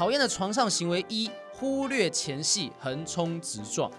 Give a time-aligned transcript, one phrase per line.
[0.00, 3.90] 讨厌的床上行为一：忽略前戏，横冲直撞。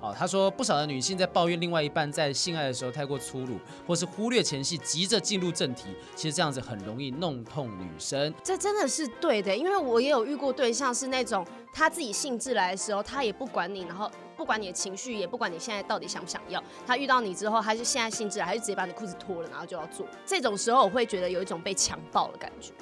[0.00, 3.56] 哦，他说不少的女性在抱怨另外一半在性爱的时候太过粗鲁，
[3.86, 5.94] 或是忽略前戏，急着进入正题。
[6.16, 8.34] 其实这样子很容易弄痛女生。
[8.42, 16.60] 这真的是对的，因为我也有遇过对象是那种他自己兴致来的时候，他也不管你，然后不管你的情绪，也不管你现在到底想不想要。
[16.84, 20.04] 他遇到你之后，他就现在兴致来，他就直接把你裤子脱了，然后就要做。
[20.26, 22.72] 这种时候我会觉得有一种被强暴的感觉。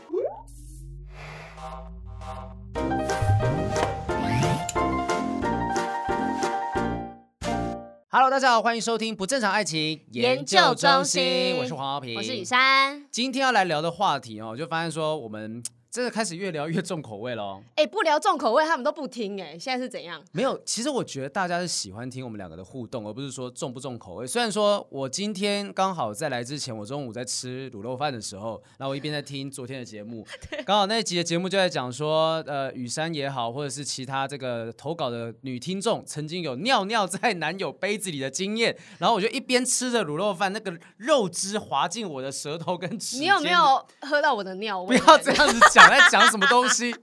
[8.15, 13.07] Hello，大家好，欢迎收听不正常爱情研究中心，我是黄豪平，我是雨珊。
[13.11, 15.63] 今天要来聊的话题哦，就发现说我们。
[15.93, 17.63] 真的开始越聊越重口味了哦！
[17.77, 19.59] 哎，不聊重口味，他们都不听哎。
[19.59, 20.25] 现在是怎样？
[20.33, 24.27] 没有，其实我觉得大家是喜欢听我们两个的互动，而不是说重不重口味。
[24.27, 30.27] 虽然说我今天刚好在来之前，我中午在吃卤肉饭的时候，然后我一边在听昨天的节目，
[30.65, 43.19] 刚好那一集的节目就在讲说，呃，雨珊也好，或者是其他这个投稿的女听众，曾经有尿尿在男友杯子里的经验， 然后我就一边吃着卤肉饭，那个肉汁滑进我的舌头跟齿。
[43.19, 44.97] 你有没有喝到我的尿味？
[44.97, 46.93] 不要这样子讲，在讲什么东西？
[46.93, 47.03] 东西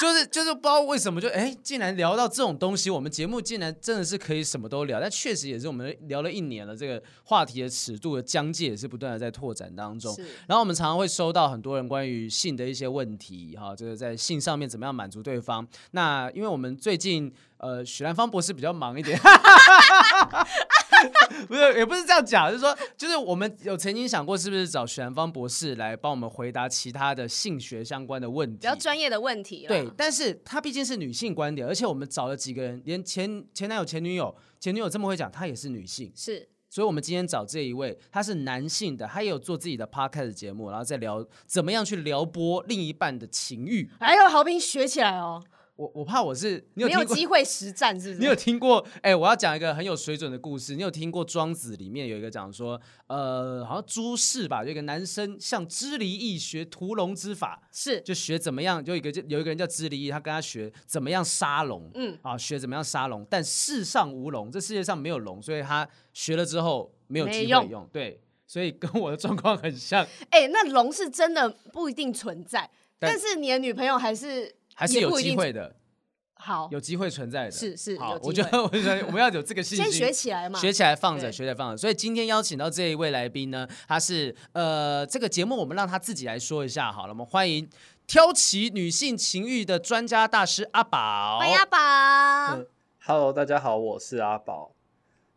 [0.00, 10.16] 就是就是不知道为什么就哎，竟然聊到这种东西，我们节目竟然真的是可以什么都聊，但确实也是我们聊了一年了，这个话题的尺度的疆界也是不断的在拓展当中。
[10.46, 15.66] 然后我们常常会收到很多人关于性的一些问题，哈，就是在性上面怎么样满足对方。
[15.90, 19.20] 那因为我们最近呃许兰芳博士比较忙一点。
[21.48, 29.66] 不是，也不是这样讲，就是说，就是我们有曾经想过，是不是找许兰芳博士来帮我们回答其他的性学相关的问题，比较专业的问题。
[29.66, 43.90] 对，但是他毕竟是女性观点，而且我们找了几个人，连前前男友、前女友、前女友这么会讲，她也是女性，是，所以我们今天找这一位，他是男性的，他也有做自己的 podcast 节目，然后再聊怎么样去撩拨另一半的情欲。
[43.98, 45.42] 哎呦，豪平学起来哦。
[45.80, 48.20] 我我怕我是你有没有机会实战，是不是？
[48.20, 48.86] 你有听过？
[48.96, 50.76] 哎、欸，我要讲一个很有水准的故事。
[50.76, 70.04] 你有听过《庄子》里面有一个讲说，呃，好像朱氏吧，有一个男生向支离益学屠龙之法，是就学怎么样，就一个就有一个人叫支离益，他跟他学怎么样杀龙，嗯啊，学怎么样杀龙，但世上无龙，这世界上没有龙，所以他学了之后没有机会用，用，对，所以跟我的状况很像。
[70.28, 72.68] 哎、欸，那龙是真的不一定存在，
[72.98, 74.59] 但，但是你的女朋友还是。
[74.74, 75.74] 还是有机会的，
[76.34, 81.76] 好，有机会存在的，是是，好，我觉得我觉得我们要有这个信心， 先学起来嘛，学起来放着，学起来放着。
[81.76, 87.68] 所以今天邀请到这一位来宾呢，他是呃，这个节目我们让他自己来说一下好了，我们欢迎
[88.06, 92.56] 挑起女性情欲的专家大师阿宝，欢迎阿宝。
[92.56, 92.66] 嗯
[93.04, 94.72] ，Hello，大家好，我是阿宝，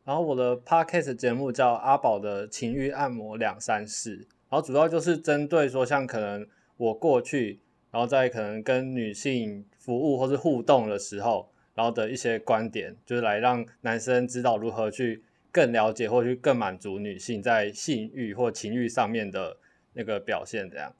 [0.06, 7.60] 然后我的 Podcast 节目叫阿宝的情欲按摩两三事，然后主要就是针对说像可能我过去。
[7.94, 15.22] 然后在可能跟女性服务或是互动的时候，然后的一些观点，就是来让男生知道如何去
[15.52, 19.58] 更了解或去更满足女性在性欲或情欲上面的
[19.94, 20.68] 那个表现。
[20.68, 20.92] 这样，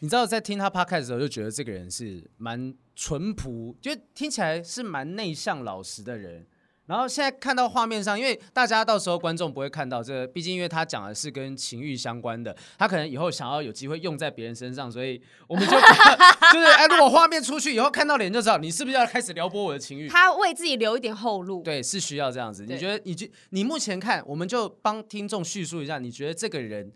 [0.00, 6.44] 你知道在听他 podcast 的时候，就觉得这个人是蛮淳朴，就听起来是蛮内向老实的人。
[6.86, 15.72] 然后现在看到画面上，因为大家到时候观众不会看到这个，毕竟因为他讲的是跟情欲相关的，他可能以后想要有机会用在别人身上，所以我们就
[16.52, 20.08] 就是哎，如果画面出去以后看到脸就知道你是不是要开始撩拨我的情欲。
[20.08, 22.64] 他为自己留一点后路，对，是需要这样子。
[22.64, 26.92] 你觉得你就你目前看，我们就帮听众叙述一下，你觉得这个人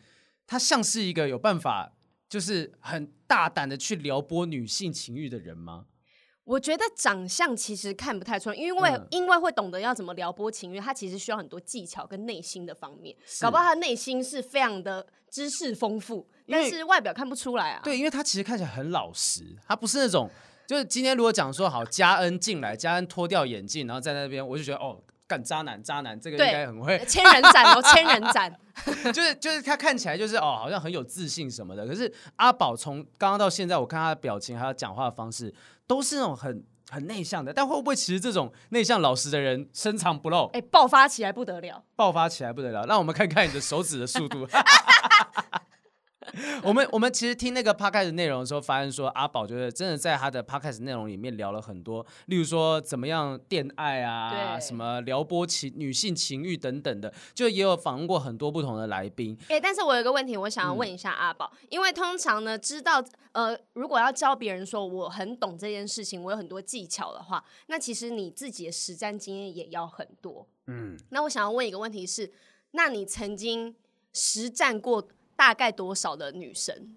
[0.47, 1.93] 他像是一个有办法，
[2.29, 5.87] 就是很大胆的去撩拨女性情欲的人吗？
[6.51, 17.81] 我觉得长相其实看不太出来，因为、嗯、因为会懂得要怎么撩拨情欲，他其实需要很多技巧跟内心的方面，搞不好他内心是非常的知识丰富，但是外表看不出来啊。
[17.85, 20.29] 对，因为他其实看起来很老实，他不是那种
[20.67, 28.53] 就是今天如果讲说好嘉恩进来，嘉恩脱掉眼镜，然后在那边，我就觉得哦，干渣男渣男，这个应该很会千人斩哦，千人斩，
[29.15, 31.87] 就是就是他看起来就是哦，好像很有自信什么的。
[31.87, 35.55] 可是阿宝从刚刚到现在，我看他的表情还有讲话的方式。
[35.91, 40.45] 都是那种很很内向的，但会不会其实这种内向老实的人深藏不露？
[40.53, 41.83] 哎、欸，爆发起来不得了！
[41.97, 42.87] 爆发起来不得了！
[42.87, 44.47] 让我们看看你的手指的速度。
[46.63, 59.37] 我们我们其实听那个 podcast 内容的时候，发现说阿宝就是真的在他的 podcast 内容里面聊了很多，例如说怎么样恋爱啊，什么撩拨情女性情欲等等的，就也有访问过很多不同的来宾。
[59.49, 70.47] 哎、欸，但是我有一个问题，我想要问一下阿宝、嗯，因为通常呢，知道呃，如果要教别人说我很懂这件事情，我有很多技巧的话，那其实你自己的实战经验也要很多。
[70.67, 72.33] 嗯，那我想要问一个问题是，
[72.73, 73.75] 那你曾经
[74.13, 75.09] 实战过？
[75.41, 76.95] 大概多少的女生？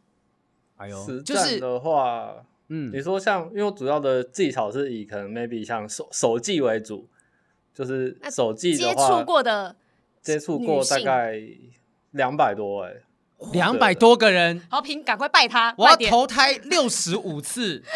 [0.75, 7.07] 哎呦，实战的话，嗯，你说像，因为我主要的技巧是以可能 maybe 像手手技为主，
[7.73, 9.75] 就是手技的话，接触过的
[10.21, 11.39] 接触过大概
[12.11, 13.03] 两百多哎、欸，
[13.53, 17.81] 两百多个人，好评，赶快拜他，我要投胎六十五次。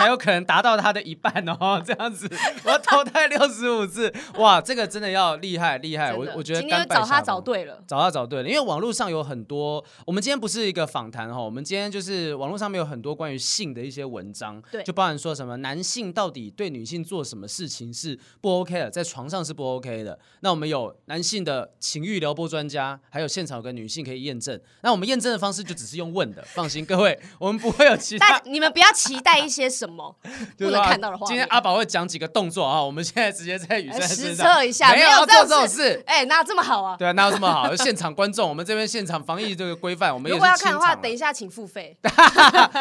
[0.00, 2.26] 才有可能达到他的一半哦，这样子，
[2.64, 29.89] 我要投胎六十五次，哇，这个真的要厉害厉害，我我觉得今天找他找对了，找他找对了，因为网络上有很多，我们今天不是一个访谈哈，我们今天就是网络上面有很多关于性的一些文章，对，就包含说什么男性到底对女性做什么事情是不 OK 的，在床上是不 OK 的，那我们有男性的情欲撩拨专家，还有现场有个女性可以验证，那我们验证的方式就只是用问的，放心各位，我们不会有其他，但你们不要期待一些什么。
[30.58, 32.82] 不能看到的话，今天阿宝会讲几个动作啊？
[32.82, 36.02] 我们现在直接在雨山实测一下，没有做这种事。
[36.06, 36.96] 哎，哪有这么好啊？
[36.96, 37.74] 对啊，哪有这么好？
[37.76, 41.96] 现场观众，我们这边现场防疫这个规范，我们如果要看的话，等一下请付费。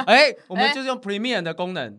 [0.05, 1.97] 哎，我们就是用 Premium 的功能。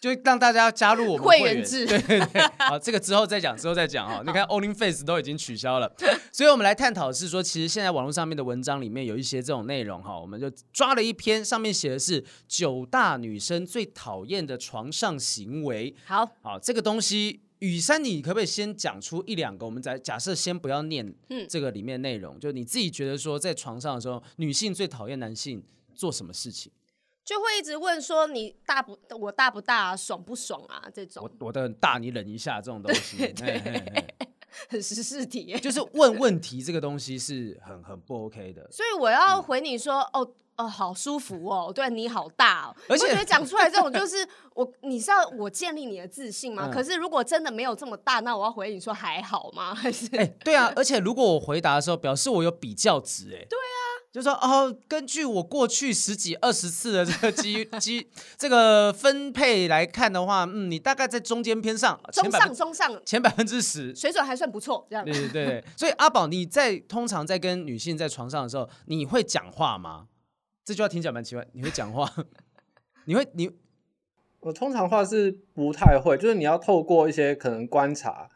[0.00, 4.22] 就让大家加入我们会员，制，对对对，好，这个之后再讲，之后再讲啊。
[4.24, 5.92] 你看 OnlyFace 都已经取消了，
[6.32, 15.94] 所以我们来探讨是说，其实现在网络上面的文章里面有一些这种内容哈，我们就抓了一篇，上面写的是九大女生最讨厌的床上行为。
[16.04, 19.66] 好，好，这个东西，雨山，你可不可以先讲出一两个？
[19.66, 21.12] 我们在假设先不要念
[21.48, 25.60] 这个里面内容，嗯，就你自己觉得说，在床上的时候，女性最讨厌男性
[25.92, 26.70] 做什么事情？
[27.28, 30.82] 就会一直问说，你大不我大不大，爽不爽啊？
[30.94, 34.14] 这种我我的很大，你忍一下这种东西， 对对对对
[34.70, 38.66] 很实事题，就是问问题这个东西是很很不 OK 的。
[38.70, 46.68] 所以我要回你说，嗯、哦哦，好舒服哦，对你好大哦，而且我觉得讲出来这种就 是我，你是要我建立你的自信吗？
[46.68, 49.72] 嗯、可是如果真的没有这么大，那我要回你说还好吗？
[49.76, 53.77] 还是哎，对啊，而且如果我回答的时候表示我有比较值，哎，对啊。
[54.10, 58.08] 就说哦，根据我过去十几二十次的这个机 机
[58.38, 65.04] 这个分配来看的话，嗯，你大概在中间偏上，中上中上前百分之十，水准还算不错，这样。
[65.04, 70.08] 对对对，所以阿宝，你在通常在跟女性在床上的时候，你会讲话吗？
[70.64, 72.10] 这句话听起来蛮奇怪，你会讲话？
[73.04, 73.50] 你会你？
[74.40, 78.30] 我通常话是不太会，就是你要透过一些可能观察，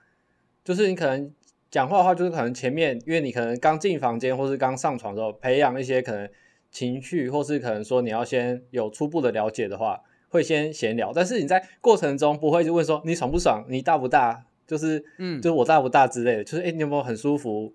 [0.62, 1.32] 就是你可能。
[1.72, 6.28] 讲话的话，就是可能前面，因为你可能刚进房间，或是刚上床的时候，培养一些可能
[6.70, 9.98] 情绪，或是可能说你要先有初步的了解的话，
[10.28, 11.12] 会先闲聊。
[11.14, 17.72] 但是你在过程中不会就问说你爽不爽，你大不大，就是嗯，就是我大不大之类的，就是诶、欸，你有没有很舒服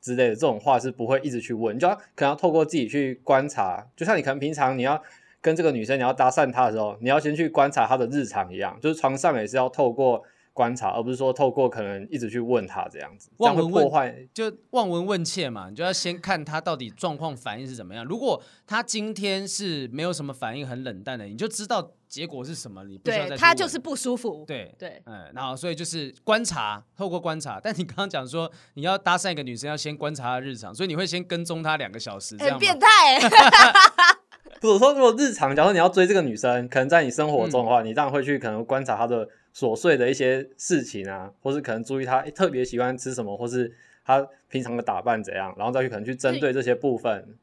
[0.00, 3.84] 之类的这种话是不会一直去问，你就要可能要透过自己去观察。
[3.96, 5.02] 就像你可能平常你要
[5.40, 10.22] 跟这个女生你要搭讪她的时候，你要先去观察她的日常一样，就是床上也是要透过。
[10.60, 18.04] 观察，而不是说透过可能一直去问他这样子，望闻问切，就望闻问切嘛，你就要先看他到底状况反应是怎么样。
[18.04, 22.84] 如果他今天是没有什么反应，很冷淡的，你就知道结果是什么。
[22.84, 24.44] 你不需要再，他就是不舒服。
[24.46, 27.58] 对对，嗯，然后所以就是观察，透过观察。
[27.58, 32.58] 但你刚刚讲说你要搭讪一个女生，要先观察她日常，所以你会先跟踪她两个小时，这样。
[32.58, 33.18] 很变态。
[33.18, 33.26] 不
[34.60, 39.28] 是说如果日常，假如你要追这个女生，可能在你生活中的话，嗯、你当然会去可能观察她的。
[39.52, 47.36] 琐碎的一些事情啊，或是可能注意她特别喜欢吃什么，或是她平常的打扮怎样，然后再去可能去针对这些部分。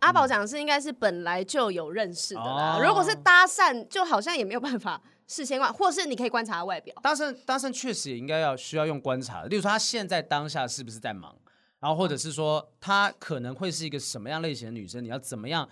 [0.00, 6.92] 阿宝讲的是应该是本来就有认识的啦，嗯、如果是搭讪，就好像也没有办法事先观，或是你可以观察他外表。
[7.04, 11.36] 搭讪搭讪确实也应该要需要用观察的，例如说她现在当下是不是在忙，
[11.78, 15.68] 然后或者是说她可能会是一个什么样类型的女生，你要怎么样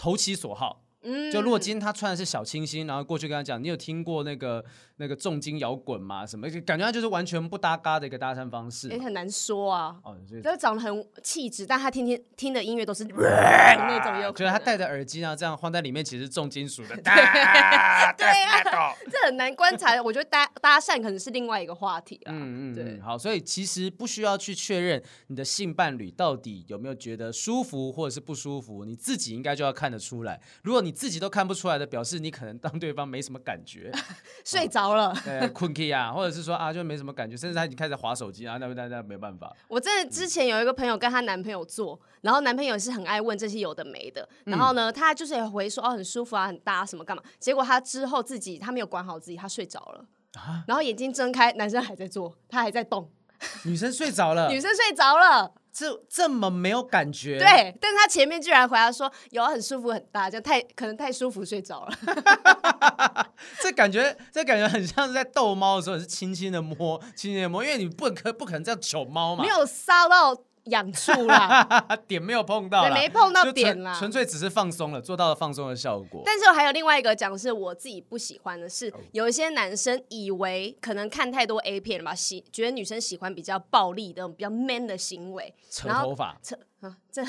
[0.00, 0.82] 投其所好。
[1.02, 4.64] 嗯，就如果今天他穿的是小清新，然后过去跟他讲，你有听过那个
[4.96, 6.26] 那个重金摇滚吗？
[6.26, 9.96] 什么感觉他就是完全不搭嘎的一个搭讪方式，也、欸、很难说啊。
[10.04, 16.96] 哦，就是长得很气质，但他天天听的音乐都是 那种有，觉得他戴着耳机啊，这样放在里面其实重金属的。
[17.00, 20.00] 对，啊，对啊，这很难观察。
[20.02, 22.32] 我觉得搭搭讪可能是另外一个话题啊。
[22.32, 23.00] 嗯嗯，对。
[23.00, 30.40] 好，所以其实不需要去确认你的性伴侣到底有没有觉得舒服或者是不舒服，你自己应该就要看得出来。
[30.62, 33.92] 如果你你自己都看不出来的，表示你可能当对方没什么感觉，
[34.44, 39.54] 睡着了，对，困 key 啊，或者是说啊，就没什么感觉，甚至他已经开始划手机啊，那那那没办法。
[39.68, 50.04] 我真的之前有一个朋友跟她男朋友做，然后男朋友是很爱问这些有的没的，然后呢，他就是也回说哦很舒服啊，很搭什么干嘛，结果她之后自己她没有管好自己，她睡着了，
[50.66, 53.08] 然后眼睛睁开，男生还在做，他还在动，
[53.64, 55.54] 女生睡着了， 女生睡着了。
[55.72, 57.38] 这这么没有感觉？
[57.38, 63.26] 对，但是他前面居然回答说有很舒服很大，就太可能太舒服睡着了。
[63.62, 69.42] 这感觉这感觉很像是在逗猫的时候，是轻轻的摸，轻轻的摸，因为你不可不可能这样求猫嘛。
[69.42, 71.64] 没有骚到痒处啦，
[72.06, 76.22] 点没有碰到，没碰到点啦，纯粹只是放松了，做到了放松的效果。
[76.24, 86.56] 但是我还有另外一个讲，是我自己不喜欢的是，有一些男生以为可能看太多 A 片了吧，喜觉得女生喜欢比较暴力的、比较 man 的行为，扯头发，扯。
[86.80, 87.22] 啊，这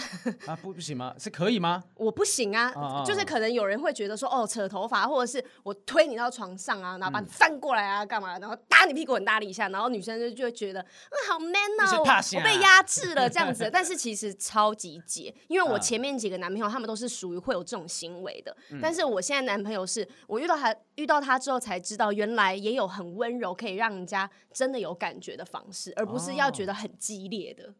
[0.46, 1.14] 啊不不行吗？
[1.20, 1.84] 是可以吗？
[1.96, 8.40] 我不行啊，啊就是可能有人会觉得说，哦，扯头发，或者是我推你到床上啊，然后把你翻过来啊，干嘛？
[8.40, 13.70] 然后打你屁股很大力一下，然后女生就就会觉得，嗯，好 man 啊，我，被压制了这样子。
[13.74, 27.74] 但是其实超级解，因为我前面几个男朋友他们都是属于会有这种行为的，嗯、但是我现在男朋友是我遇到他遇到他之后才知道，原来也有很温柔可以让人家真的有感觉的方式，而不是要觉得很激烈的。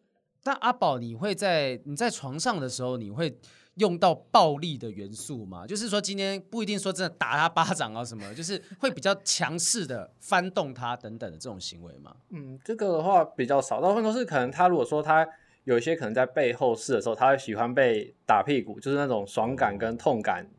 [0.44, 3.38] 但阿宝，你会在你在床上的时候，你会
[3.76, 5.68] 用到暴力的元素吗？
[5.68, 12.16] 就是说，今天不一定说真的打他巴掌啊什么，就是会比较强势的翻动他等等的这种行为吗？
[12.30, 15.28] 嗯，这个的话比较少，大部分都是可能他如果说他
[15.64, 20.50] 有一些可能在背后试的时候，他会喜欢被打屁股，就是那种爽感跟痛感。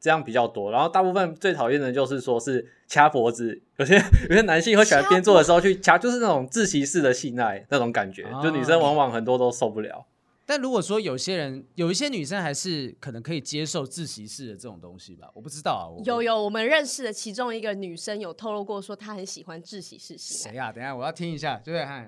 [0.00, 3.96] 这样比较多，然后大部分最讨厌的就是说是掐脖子，有些
[4.28, 10.06] 有些男性会喜欢边做的时候去掐，就是那种窒息式的性爱那种感觉，就女生往往很多都受不了。
[10.46, 15.82] 但如果说有些人有一些女生还是可能可以接受窒息式的这种东西吧，我不知道啊。
[16.04, 20.52] 有有，我们认识的其中一个女生有透露过说她很喜欢窒息式性爱。
[20.52, 20.70] 谁啊？
[20.70, 21.82] 等一下我要听一下，对不对？
[21.82, 22.06] 啊？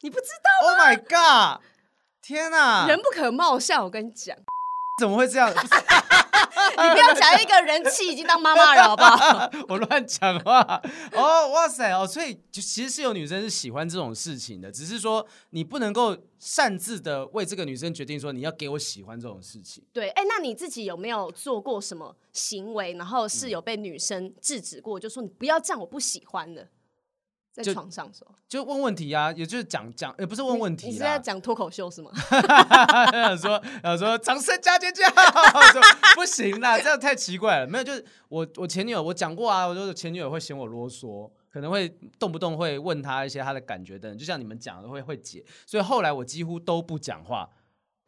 [0.00, 1.62] 你不知道？Oh my god！
[2.22, 4.34] 天哪，人不可貌相，我跟你讲。
[4.98, 5.52] 怎么会这样？
[6.70, 9.50] 你不要讲一个人气已经当妈妈了，好不好？
[9.68, 10.60] 我乱讲话
[11.12, 19.82] 哦，哇塞哦，所以就其实是有女生是喜欢这种事情的，只是说你不能够擅自的为这个女生决定说你要给我喜欢这种事情。
[19.92, 26.68] 对，哎，那你自己有没有做过什么行为，然后是有被女生制止过，就说你不要这样，我不喜欢的。
[27.62, 30.86] 在床上说，就问问题啊，也就是讲讲，也不是问问题。
[30.86, 32.10] 你是在讲脱口秀是吗？
[33.36, 33.60] 说，
[33.96, 35.04] 说掌声加尖叫，
[36.14, 37.66] 不行啦，这样太奇怪了。
[37.66, 41.88] 没有，就是我我前女友，我讲过啊，我说前女友会嫌我啰嗦，可能会
[42.18, 47.48] 动不动会问他一些她的感觉等等，就像你们讲的会会解，所以后来我几乎都不讲话。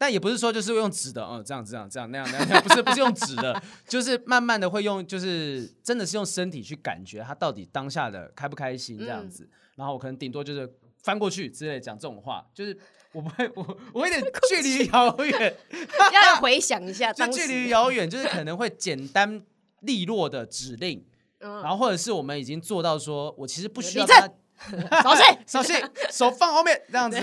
[0.00, 10.66] 但也不是说就是用纸的，嗯，这样这样这样那样那样，那样，不是不是用纸的，就是慢慢的会用，就是真的是用身体去感觉他到底当下的开不开心这样子，嗯、然后我可能顶多就是
[11.02, 12.74] 翻过去之类讲这种话，就是
[13.12, 15.54] 我不会我我有点距离遥远，
[16.14, 19.42] 要回想一下，就距离遥远，就是可能会简单
[19.80, 21.04] 利落的指令，
[21.40, 24.26] 嗯、然后或者是我们已经做到说我其实不需要他。
[25.02, 25.76] 扫兴，扫兴，
[26.10, 27.18] 手放后面这样子，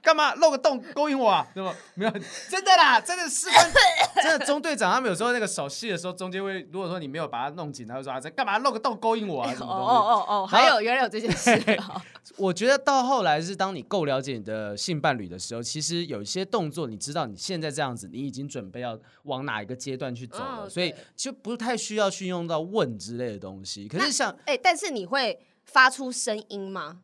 [0.00, 1.46] 干嘛露个洞勾引我啊？
[1.54, 1.74] 对吧？
[1.94, 2.10] 没有，
[2.48, 3.46] 真的啦，真的是，
[4.22, 9.52] 真的中队长他们有时候那个手戏的时候，中间会如果说你没有把它弄紧，他会说啊，在干嘛露个洞勾引我啊？
[9.54, 9.90] 什么东西？
[9.90, 11.62] 哦哦哦，还有原来有这件事。
[12.38, 23.86] 我觉得到后来是当你够了解你的性伴侣的时候，其实有一些动作，你知道你现在这样子，你已经准备要往哪一个阶段去走了，所以就不太需要去用到问之类的东西。
[23.86, 25.38] 可是像哎，但是你会。
[25.72, 27.02] 发出声音吗？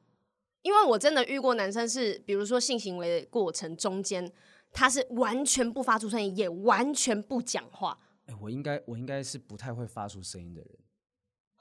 [0.62, 4.30] 因为我真的遇过男生是，比如说性行为的过程中间，
[4.72, 7.98] 他是完全不发出声音，也完全不讲话。
[8.26, 10.70] 哎、欸，我应该我应该是不太会发出声音的人，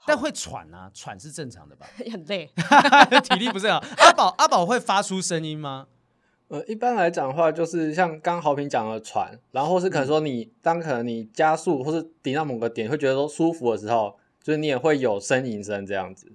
[0.06, 1.86] 但会喘啊，喘是正常的吧？
[2.10, 2.50] 很累，
[3.24, 3.86] 体力不是很好。
[3.98, 5.86] 阿宝阿宝会发出声音吗？
[6.48, 16.32] 呃，一般来讲的话，就是像刚刚豪平讲的喘，然后是可能说你、嗯、当可能你加速或是顶到某个点，会觉得说舒服的时候，就是你也会有呻吟声这样子。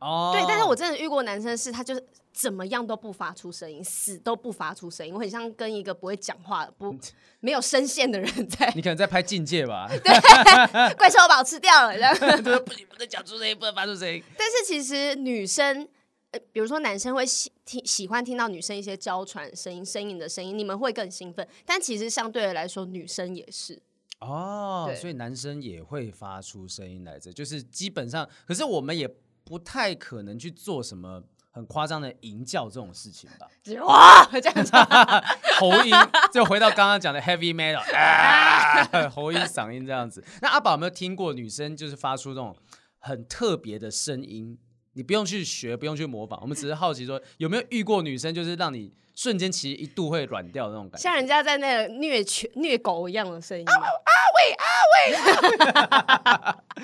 [0.00, 2.02] 哦，对，但是我真的遇过男生是，他就是
[2.32, 6.96] 怎么样都不发出声音，死都不发出声音，我很像跟一个不会讲话、不
[7.40, 8.72] 没有声线的人在。
[8.74, 9.86] 你可能在拍境界吧？
[10.02, 12.42] 对，怪兽把我吃掉了，这样。
[12.42, 14.22] 对，不行，不能讲出声音，不能发出声音。
[14.38, 15.86] 但是其实女生，
[16.30, 21.46] 呃，比如说男生会喜听喜欢听到女生一些娇喘声音、呻吟的声音，你们会更兴奋。
[21.66, 23.78] 但其实相对的来说，女生也是。
[24.20, 29.06] 哦，所以男生也会发出声音来着，就是基本上，可是我们也。
[29.50, 33.48] 不太可能去做什么很夸张的吟叫这种事情吧？
[33.84, 34.70] 哇，这样子，
[35.58, 35.92] 喉音
[36.32, 40.24] 就回到刚刚讲的 heavy metal，啊，喉音嗓音这样子。
[40.40, 42.56] 那阿宝有没有听过女生就是发出这种
[43.00, 44.56] 很特别的声音？
[44.92, 53.66] 你不用去学，不用去模仿，我们只是好奇说有没有遇过女生就是让你瞬间其实一度会软掉的那种感觉，像人家在那个虐犬、虐狗一样的声音。
[53.68, 54.64] 阿伟，阿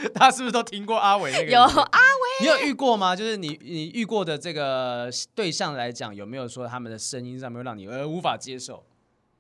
[0.02, 1.50] 伟，他是不是都听过阿伟那个？
[1.50, 3.16] 有阿伟，你有遇过吗？
[3.16, 8.84] 就是你你遇过的这个对象来讲，有没有说他们的声音上面让你呃无法接受？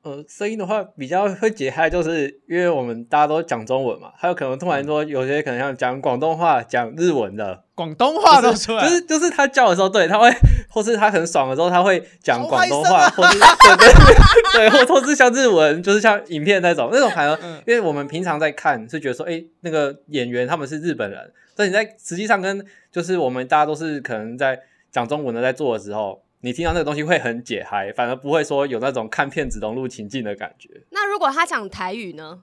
[0.06, 10.30] 呃，声音的话比较会解开，就是因为我们大家都讲中文嘛，还有可能突然说有些可能像讲广东话、讲日文的，广东话都出来，就是就是他叫的时候，对，他会，
[10.70, 13.36] 或是他很爽的时候，他会讲广东话，或是
[13.66, 17.36] 对对对，或或是像日文，就是像影片那种那种反而，
[17.66, 24.56] 因为我们平常在看是觉得说，哎，那个演员他们是日本人，但你在实际上跟就是我们大家都是可能在
[24.92, 26.22] 讲中文的在做的时候。
[26.40, 30.82] 你听到那个东西会很解嗨，反而不会说有那种看片子融入情境的感觉。
[30.90, 32.42] 那如果他讲台语呢？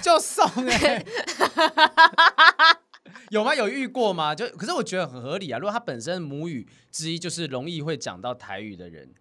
[0.00, 1.06] 就送哎、欸，
[3.28, 3.54] 有吗？
[3.54, 4.34] 有遇过吗？
[4.34, 5.58] 就可是我觉得很合理啊。
[5.58, 9.12] 如果他本身母语之一就是容易会讲到台语的人，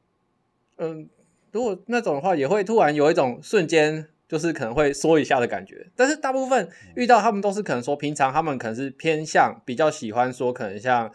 [0.78, 1.10] 嗯，
[1.52, 5.92] 如果那种的话，也会突然有一种瞬间就是可能会缩一下的感觉。
[5.94, 11.12] 但是大部分遇到他们都是可能说，平常他们可能是偏向比较喜欢说，可能像。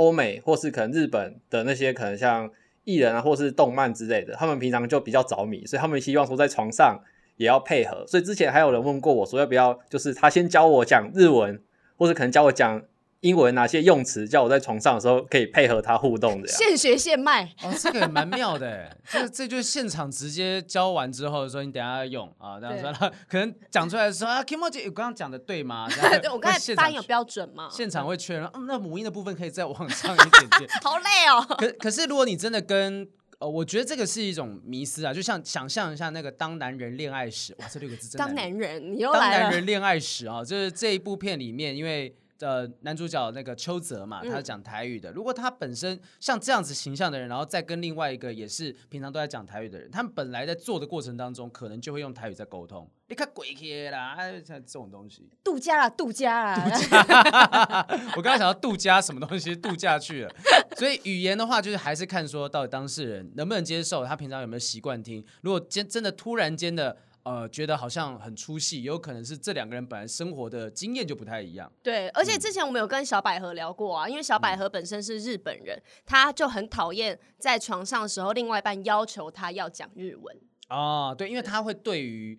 [0.00, 2.50] 欧美或是可能日本的那些可能像
[2.84, 6.98] 艺人啊，或是动漫之类的，他们平常就比较着迷，所以他们希望说在床上
[7.36, 8.06] 也要配合。
[8.06, 11.60] 所以之前还有人问过我说要不要，就是他先教我讲日文，
[11.98, 12.82] 或者可能教我讲。
[13.20, 16.48] 英文哪些用词，叫我在床上的时候可以配合他互动的？
[16.48, 18.96] 现学现卖哦，这个也蛮妙的。
[19.06, 25.86] 这这就是现场直接教完之后说你等下要用啊，这样说可能讲出来的时候啊，Kimoji，我刚刚讲的对吗？
[26.22, 27.68] 对， 我刚才发音有标准吗？
[27.70, 30.70] 现场会确认，嗯，那母音的部分可以再往上一点点。
[30.82, 31.44] 好累哦。
[31.58, 33.06] 可可是如果你真的跟
[33.38, 38.26] 呃，我觉得这个是一种迷思啊，就像想象一下那个当男人恋爱时，哇，这六个字真的。
[38.26, 39.20] 当男人，你又来了。
[39.20, 42.14] 当男人恋爱时啊，就是这一部片里面，因为。
[42.40, 45.12] 呃，男主角那个邱泽嘛，他是讲台语的。
[45.12, 52.90] 如果他本身像这样子形象的人，然后再跟另外一个也是平常都在讲台语的人，他们本来在做的过程当中，可能就会用台语在沟通。
[53.08, 56.64] 你看鬼贴啦，像这种东西，度假啦，度假啦。
[56.70, 60.34] 度假我刚刚想到度假什么东西，度假去了。
[60.76, 65.22] 所以语言的话，就是还是看说到底当事人能不能接受，他平常有没有习惯听。
[65.42, 66.96] 如果真真的突然间的。
[67.30, 71.70] 呃，觉得好像很出戏，有可能是这两个人本来生活的经验就不太一样。
[71.80, 80.36] 对，而且之前我们有跟小百合聊过啊，因为小百合本身是日本人，他就很讨厌在床上的时候，另外一半要求他要讲日文。
[80.70, 82.36] 哦，对，因为他会对于。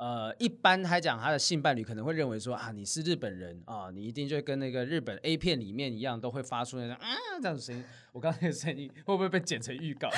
[0.00, 7.08] 呃，一般来讲，他的性伴侣可能会认为说啊，你是日本人啊，你一定就跟那个日本 A 片里面一样，都会发出那种啊
[7.42, 7.84] 这样的声音。
[8.18, 10.10] 我刚才的声音会不会被剪成预告？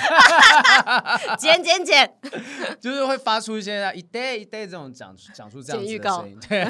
[1.37, 2.11] 剪 剪剪，
[2.81, 6.39] 就是会发出一些一 day 一 day 这种讲讲出这样子的声音。
[6.49, 6.63] 对，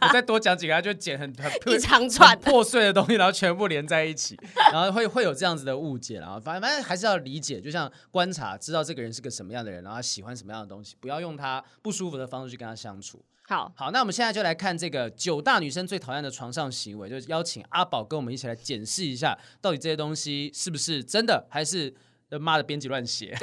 [0.00, 4.36] 我再多讲几个，他就剪很很一长串破碎的东西，然后全部连在一起，
[4.72, 6.18] 然后会会有这样子的误解。
[6.18, 13.24] 然后反正反正还是要理解，就像观察，知道这个人是个什么样的人，然后他喜欢什么样的东西，不要用他不舒服的方式去跟他相处。
[13.52, 21.94] 好好，那我们现在就来看这个九大女生最讨厌的床上行为，就是邀请阿宝跟我们一起来检视一下，到底这些东西是不是真的，还是
[22.40, 23.36] 妈的编辑乱写。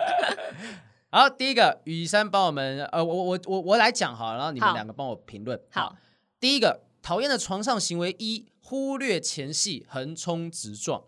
[1.08, 5.58] 好，第一个雨珊帮我们，呃，我我我我来讲哈，然后你们两个帮我评论。
[5.70, 5.96] 好，好，
[6.38, 11.02] 第一个讨厌的床上行为一，忽略前戏，横冲直撞。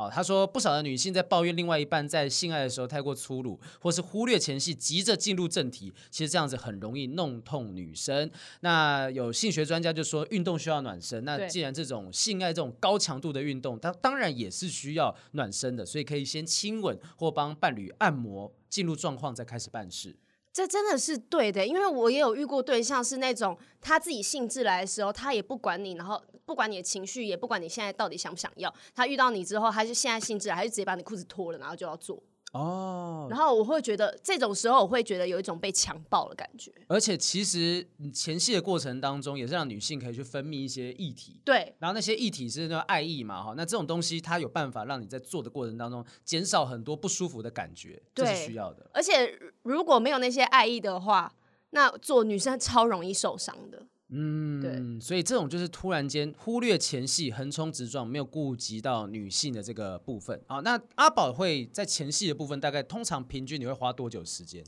[0.00, 5.92] 好，他说不少的女性在抱怨另外一半在性爱的时候太过粗鲁，或是忽略前戏，急着进入正题。
[6.10, 8.30] 其实这样子很容易弄痛女生。
[8.60, 11.22] 那有性学专家就说，运动需要暖身。
[11.26, 20.16] 那既然这种性爱这种高强度的运动，它当然也是需要暖身的，所以可以先亲吻或帮伴侣按摩，进入状况再开始办事。
[20.52, 32.20] 这真的是对的，因为我也有遇过对象是那种他自己兴致来的时候，他也不管你，然后不管你的情绪，也不管你现在到底想不想要，他遇到你之后，他就现在兴致来，他就直接把你裤子脱了，然后就要做。
[32.52, 36.72] 哦，然后我会觉得这种时候，我会觉得有一种被强暴的感觉。
[36.88, 41.40] 而且其实前戏的过程当中，也是让女性可以去分泌一些液体。
[41.44, 48.90] 对，然后那些液体是那种爱意嘛，哈，那这种东西它有办法让你在做的过程当中减少很多不舒服的感觉，这是需要的。
[48.92, 51.32] 而且如果没有那些爱意的话，
[51.70, 53.86] 那做女生超容易受伤的。
[54.12, 60.58] 嗯，对，所以这种就是突然间忽略前戏，横冲直撞，没有顾及到女性的这个部分啊。
[60.60, 64.64] 那阿宝会在前戏的部分，大概通常平均你会花多久时间？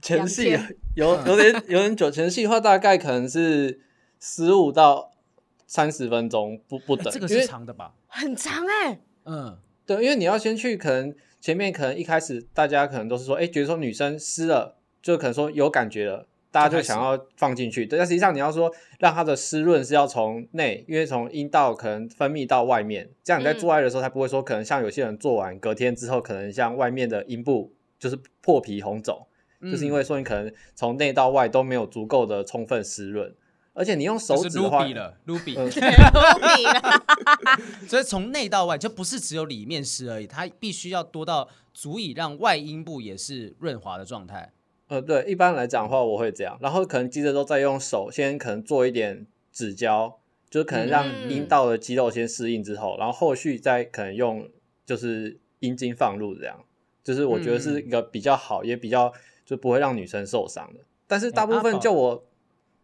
[0.00, 0.56] 前戏
[0.94, 3.80] 有有点有点久，前戏的话大概可能是
[4.20, 5.10] 十五到
[5.66, 7.92] 三十分钟不不等，这个是长的吧？
[8.06, 16.28] 很长哎、欸，嗯，对，因为你要先去，可能前面可能一开始大家可能都是说，哎，觉得说女生湿了，就可能说有感觉了。
[16.54, 29.26] 大家就想要放进去，但实际上你要说让它的湿润是要从内，因为从阴道可能分泌到外面，这样你在做爱的时候才不会说可能像有些人做完隔天之后，可能像外面的阴部就是破皮红肿，
[29.62, 33.34] 就是因为说你可能从内到外都没有足够的充分湿润。
[33.72, 37.04] 而且你用手指的话， 卢了，卢比，卢比了。
[37.88, 44.52] 所以从内到外就不是只有里面湿而已，它必须要多到足以让外阴部也是润滑的状态。
[44.94, 54.48] 呃，对，一般来讲的话，我会这样，然后可能接着都再用手先可能做一点指交，就是可能让阴道的肌肉先适应之后，嗯、然后后续再可能用
[54.86, 56.64] 就是阴茎放入这样，
[57.02, 59.12] 就是我觉得是一个比较好，嗯、也比较
[59.44, 60.80] 就不会让女生受伤的。
[61.08, 62.22] 但是大部分就我，欸、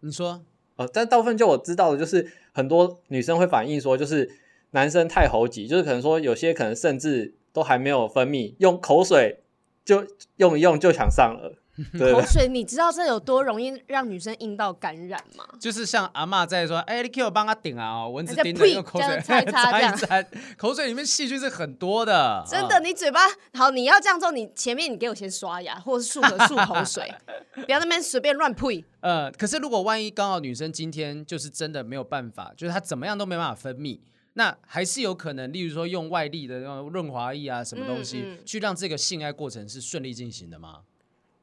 [0.01, 0.43] 你说。
[0.77, 4.31] 呃，但大部分就我知道的，就是很多女生会反映说，就是
[4.71, 9.41] 男生太猴急，就是可能说有些可能甚至都还没有分泌，用口水
[9.85, 11.60] 就用一用就想上了。
[11.97, 15.45] 对口水，你知道这有多容易让女生阴道感染吗？
[15.59, 19.45] 就是像阿嬷在说：“哎、欸，你给我帮他顶啊，蚊子叮的用口水擦一
[19.97, 20.23] 擦，
[20.59, 22.45] 口水里面细菌是很多的。
[22.47, 23.21] 真的，你嘴巴
[23.55, 27.15] 好，你要这样做，你前面你给我先刷牙，或者是漱口漱口水，
[27.55, 28.85] 不要那边随便乱呸。
[29.01, 33.99] 呃，可是如果万一刚好女生今天就是真的没有办法，就是她怎么样都没办法分泌，
[34.35, 40.81] 那还是有可能，例如说用外力的那种润滑液啊，什么东西、嗯嗯、去让这个性爱过程是顺利进行的吗？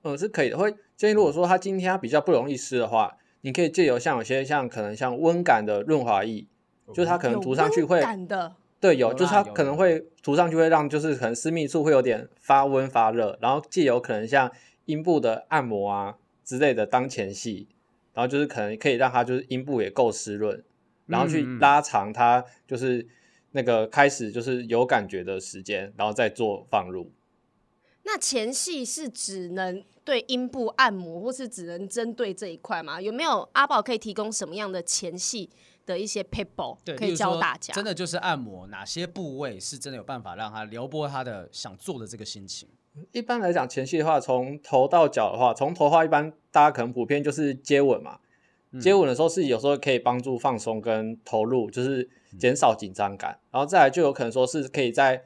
[0.03, 0.57] 嗯，是可以的。
[0.57, 6.47] 会建议，如果说他今天他比较不容易湿的话，你可以借由像有些像可能像温感的润滑液，
[6.93, 8.01] 就是它可能涂上去会，
[8.79, 14.51] 对，有，就是它可能会涂上去会让就是可能私密处会有点发温发热，然后借由可能像
[14.85, 17.67] 阴部的按摩啊之类的当前戏，
[18.13, 20.63] 然后就是可能可以让它就是阴部也够湿润，
[21.05, 23.07] 然后去拉长它就是
[23.51, 27.11] 那个开始就是有感觉的时间，然后再做放入。
[28.09, 33.01] 那前戏是只能对阴部按摩，或是只能针对这一块吗？
[33.01, 35.49] 有没有阿宝可以提供什么样的前戏
[35.85, 37.73] 的一些 people，可以教大家？
[37.73, 42.69] 真的就是按摩哪些部位是真的有办法让他撩拨他的想做的这个心情？
[43.11, 48.19] 一般来讲，前戏的话，从头到脚的话，从头的话，一般大家可能普遍就是接吻嘛。
[48.71, 53.33] 嗯、接吻的时候是有时候可以帮助放松跟投入，就是减少紧张感。
[53.33, 55.25] 嗯、然后再来就有可能说是可以在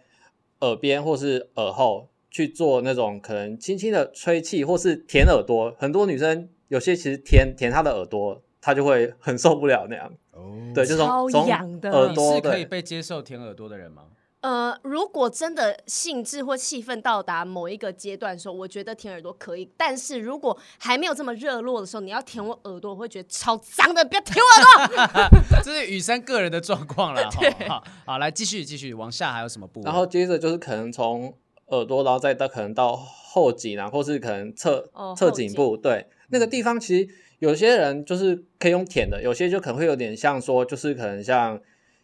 [0.61, 2.07] 耳边或是耳后。
[2.31, 10.09] 去做那种可能轻轻的吹气，或是舔耳朵，很多女生有些其实舔舔她的耳朵，她就会很受不了那样。
[10.31, 14.03] 哦，对，就是从痒的耳朵，你是可以被接受舔耳朵的人吗？
[14.39, 19.69] 呃，如果真的兴致或气氛到达某一个阶段的时候，我觉得舔耳朵可以。
[19.77, 25.39] 但是如果还没有这么热络的时候，你要舔我耳朵，我会觉得超脏的，不要舔我耳朵。
[25.61, 27.29] 这是雨珊个人的状况了。
[27.39, 29.83] 对好，好，来继续继续往下，还有什么部位？
[29.83, 31.35] 然后接着就是可能从。
[31.71, 41.59] 耳朵，然后再到可能到后颈啊，或是可能侧侧颈部，对，那个地方其实有些人就是可以用舔的，有些就可能会有点像说，就是可能像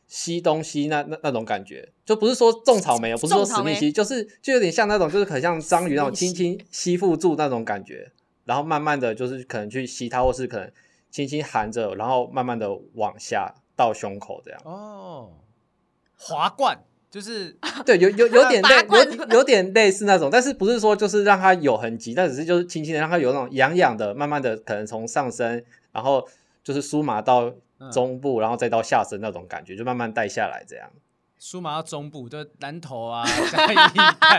[0.07, 8.11] 吸东西那那那种感觉，就不是说种草莓，不是说史密吸，就是就有点像那种，就是很像章鱼那种轻轻吸附住那种感觉，
[8.45, 10.71] 然后慢慢的就是可能去吸它，或是可能
[11.11, 14.61] 轻轻含着，然后慢慢的往下到胸口这样。
[14.63, 15.33] 哦，
[16.17, 16.79] 滑灌。
[17.09, 26.27] 就是 对，有有有点 类有有点类似那种，但是不是说就是让它有痕迹，但只是就是轻轻的让它有那种痒痒的，慢慢的可能从上身，然后
[26.63, 27.53] 就是梳麻到
[27.91, 30.89] 中部，然后再到下身那种感觉，就慢慢带下来这样。
[31.39, 33.23] 梳麻到中部，就南头啊，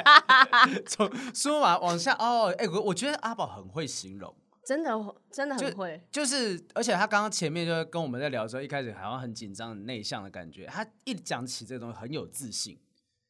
[0.84, 4.34] 从梳麻往下哦，哎、欸，我我觉得阿宝很会形容。
[4.68, 4.92] 真的
[5.30, 10.66] 真的很会，就，就是而且他刚刚前面就跟我们在聊的时候，一开始好像很紧张、很内向的感觉。
[10.66, 12.78] 他一讲起这个东西很有自信，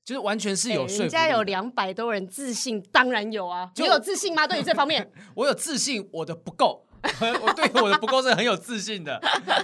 [0.04, 0.98] 就是完全是有说服力。
[1.02, 3.70] 人家有两百多人自信，当然有啊。
[3.76, 4.48] 你有自信吗？
[4.48, 6.84] 对于这方面， 我有自信，我的不够，
[7.22, 9.20] 我对我的不够是很有自信的。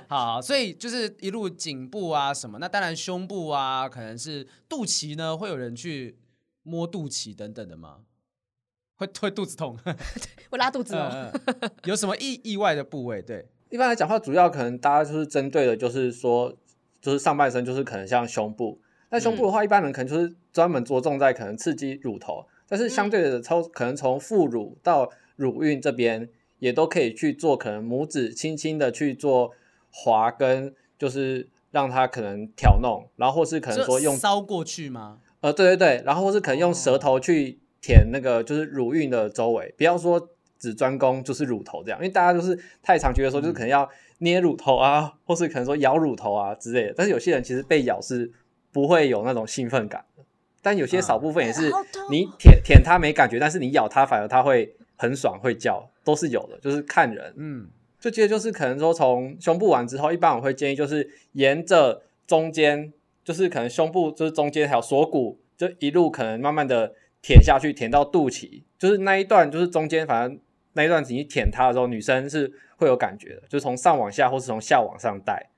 [0.09, 6.17] 好，所以就是一路颈部啊什么，那当然胸部啊，可能是肚脐呢，会有人去
[6.63, 8.03] 摸肚脐等等的吗？
[8.97, 9.77] 会会肚子痛，
[10.51, 11.11] 会拉肚子哦。
[11.33, 13.21] 嗯、有什么意意外的部位？
[13.21, 16.55] 对，一般来讲话，主要可能大家就是针对的，就是说，
[17.01, 18.81] 就是上半身，就是可能像胸部。
[19.11, 26.29] 那胸部的话，一般人可能就是专门着重在可能刺激乳头，但是相对的，超可能从副乳到乳晕这边，
[26.61, 29.53] 也都可以去做，可能拇指轻轻的去做
[29.91, 35.19] 滑，跟就是让它可能挑弄，然后或是可能说用烧过去吗？
[35.41, 37.59] 呃，对对对，然后或是可能用舌头去。
[37.85, 43.87] 舔那个就是乳晕的周围，不要说只专攻就是乳头这样，因为大家就是太常觉得说就是可能要
[44.21, 46.95] 捏乳头啊， 或是可能说咬乳头啊之类的。
[46.97, 48.33] 但是有些人其实被咬是
[48.73, 50.25] 不会有那种兴奋感的，
[50.63, 51.71] 但有些少部分也是
[52.11, 57.35] 你舔舔它没感觉，但是你咬它反而它会很爽会叫，都是有的，就是看人。
[57.37, 57.69] 嗯，
[58.01, 62.91] 就接着就是可能说从胸部完之后，一般我会建议就是沿着中间，
[63.23, 66.95] 就是可能胸部就是中间还有锁骨，就一路可能慢慢的。
[67.25, 70.39] 舔下去，舔到肚脐，就是那一段，就是中间，反正
[70.75, 75.49] 那一段你舔它的时候，女生是会有感觉的，就从上往下，或是从下往上带。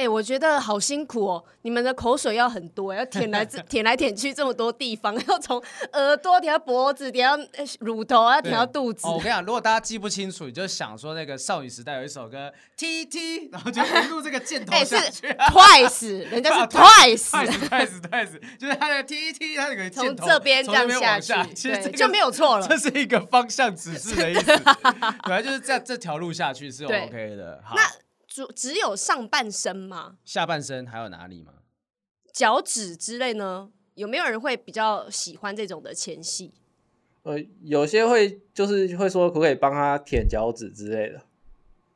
[0.00, 1.44] 哎、欸，我觉得好辛苦哦！
[1.60, 7.38] 你们的口水要很多，要舔来 舔来舔去这么多地方，要从耳朵舔到脖子，舔到
[7.80, 9.06] 乳头，要舔到肚子。
[9.06, 15.26] 哦，我跟你讲， 如果大家记不清楚，你就想说那个少女时代有一首歌 T T，然后就 一路这个箭头下去。
[15.26, 22.66] 欸、Twice，人家是 Twice，Twice，Twice，就是他的 T T，他那个从这边这样下去，其实、这个、就没有错了。
[22.66, 24.46] 这是一个方向指示的意思，
[25.24, 27.60] 本来就是这这条路下去是 OK 的。
[27.62, 27.76] 好。
[28.30, 30.16] 只只有上半身吗？
[30.24, 31.52] 下半身还有哪里吗？
[32.32, 33.70] 脚趾之类呢？
[33.94, 36.54] 有没有人会比较喜欢这种的前戏？
[37.24, 41.20] 呃，有些会就是会说可不可以帮他舔脚趾之类的，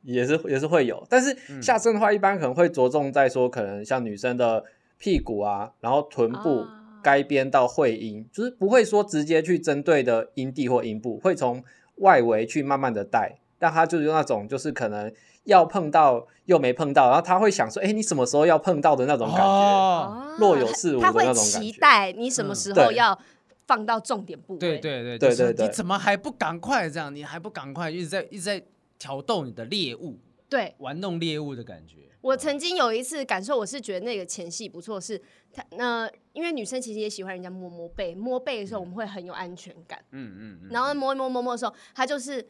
[0.03, 1.07] 也是也是会有。
[1.09, 4.65] 但是下身的话，一般可能会着重在说，可能像女生的
[4.97, 6.67] 屁股啊，然后臀部
[7.01, 11.63] 该边到会阴，啊，就是不会说直接去针对的阴蒂或阴部，会从
[11.95, 13.39] 外围去慢慢的带。
[13.57, 15.11] 但他就是那种，就是可能
[15.45, 19.43] 要碰到又没碰到，然后他会想说：“哎、欸，你什么时候要碰到的那种感觉？
[19.43, 23.17] 哦、若有似无的那种感觉。”他会期待你什么时候要
[23.65, 24.59] 放到重点部位。
[24.59, 27.13] 对对对对对对，你怎么还不赶快这样？
[27.15, 28.63] 你还不赶快一直在一直在
[28.99, 31.97] 挑逗你的猎物，对，玩弄猎物的感觉。
[32.21, 35.21] 我曾经有一次感受，我是觉得那个前戏不错，是
[35.53, 39.99] 他那因为女生其实也喜欢人家摸摸背，摸背的时候我们会很有安全感。
[40.11, 42.47] 嗯嗯嗯，然后摸一摸摸摸的时候，他就是。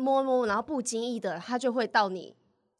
[0.00, 2.32] 摸摸，然后不经意的，他就会到你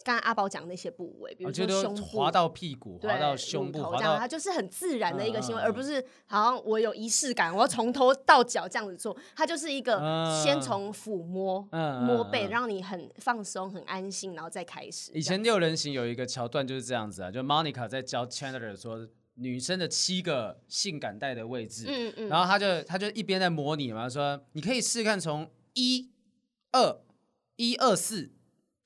[0.08, 9.14] 刚刚阿宝讲那些部位，比如说胸部，滑到屁股，滑到胸部，这样，它就是很自然的一个行为，嗯、而不是好像我有仪式感，我要从头到脚这样子做。
[9.36, 10.00] 它就是一个
[10.42, 15.12] 先从抚摸、嗯、摸背，让你很放松、很安心，然后再开始。
[15.12, 26.10] 以前六人行有一个桥段就是这样子啊，就 Monica 在教 Chandler 说女生的七个性感带的位置，嗯嗯，然后他就他就一边在模拟嘛，说你可以试试看从一
[26.72, 26.98] 二。
[27.60, 28.30] 一二四，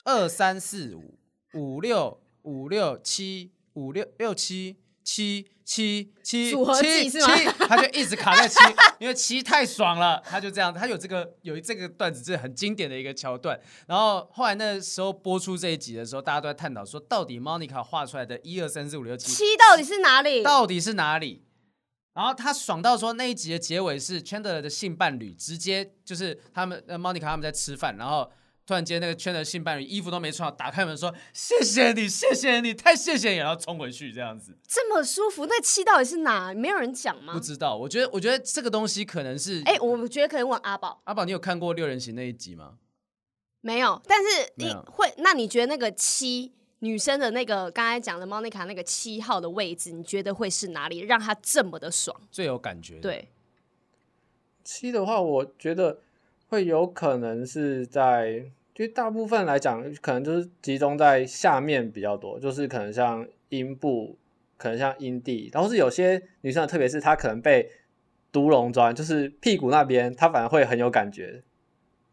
[0.04, 1.18] 二三四五，
[1.54, 7.18] 五六五六七，五六六七七七七七七，
[7.68, 8.58] 他就一直卡在七，
[8.98, 13.58] 因为七太爽了，他就这样，他有这个有这个段子，是很经典的一个桥段。
[13.86, 20.42] 然后后来那时候播出这一集的时候，大家都在探讨说，到底 Monica 画出来的一二三四五六七七到底是哪里？
[20.42, 21.44] 到底是哪里？
[22.14, 28.30] 然后他爽到说，那一集的结尾是 Chandler 的性伴侣，直接就是他们呃 Monica 他们在吃饭，然后。
[28.64, 35.46] 突然间，那个圈的性伴侣衣服都没穿好，打开门说：“谢谢你，谢谢你，太谢谢你。”然后冲回去这样子，这么舒服。
[35.46, 36.54] 那七到底是哪？
[36.54, 37.32] 没有人讲吗？
[37.32, 37.76] 不知道。
[37.76, 39.60] 我觉得，我觉得这个东西可能是……
[39.64, 41.02] 哎，我觉得可能问阿宝。
[41.04, 42.74] 阿宝，你有看过六人行那一集吗？
[43.62, 44.00] 没有。
[44.06, 45.12] 但是你会？
[45.18, 52.16] 那你觉得那个七女生的那个刚才讲的 Monica 那个七号的位置，你觉得会是哪里让她这么的爽？
[52.30, 53.00] 最有感觉？
[53.00, 53.28] 对。
[54.62, 55.98] 七的话，我觉得。
[56.52, 64.18] 会有可能是在，就大部分来讲，可能就是集中在下面比较多，就是可能像阴部，
[64.58, 67.70] 可能像阴蒂，然后是有些女生，特别是她可能被
[68.30, 71.42] 独龙砖，就是屁股那边，她反而会很有感觉，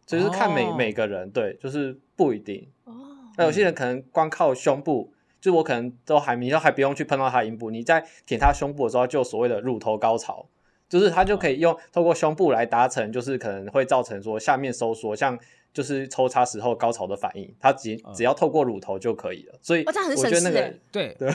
[0.06, 0.78] 就是看每、oh.
[0.78, 2.66] 每个人，对，就是不一定。
[2.86, 2.94] 哦，
[3.36, 10.48] 那有些人可能光靠胸部，就我可能都还，你都还不用去碰到她阴部，你在舔她胸部的时候，就所谓的乳头高潮。
[10.90, 15.38] 就是它就可以用透过胸部来达成，就是可能会造成说下面收缩，像
[15.74, 19.60] 就是抽插时候高潮的反应，他只只要透过乳头就可以了。
[19.62, 21.32] 所以我觉得那个对对，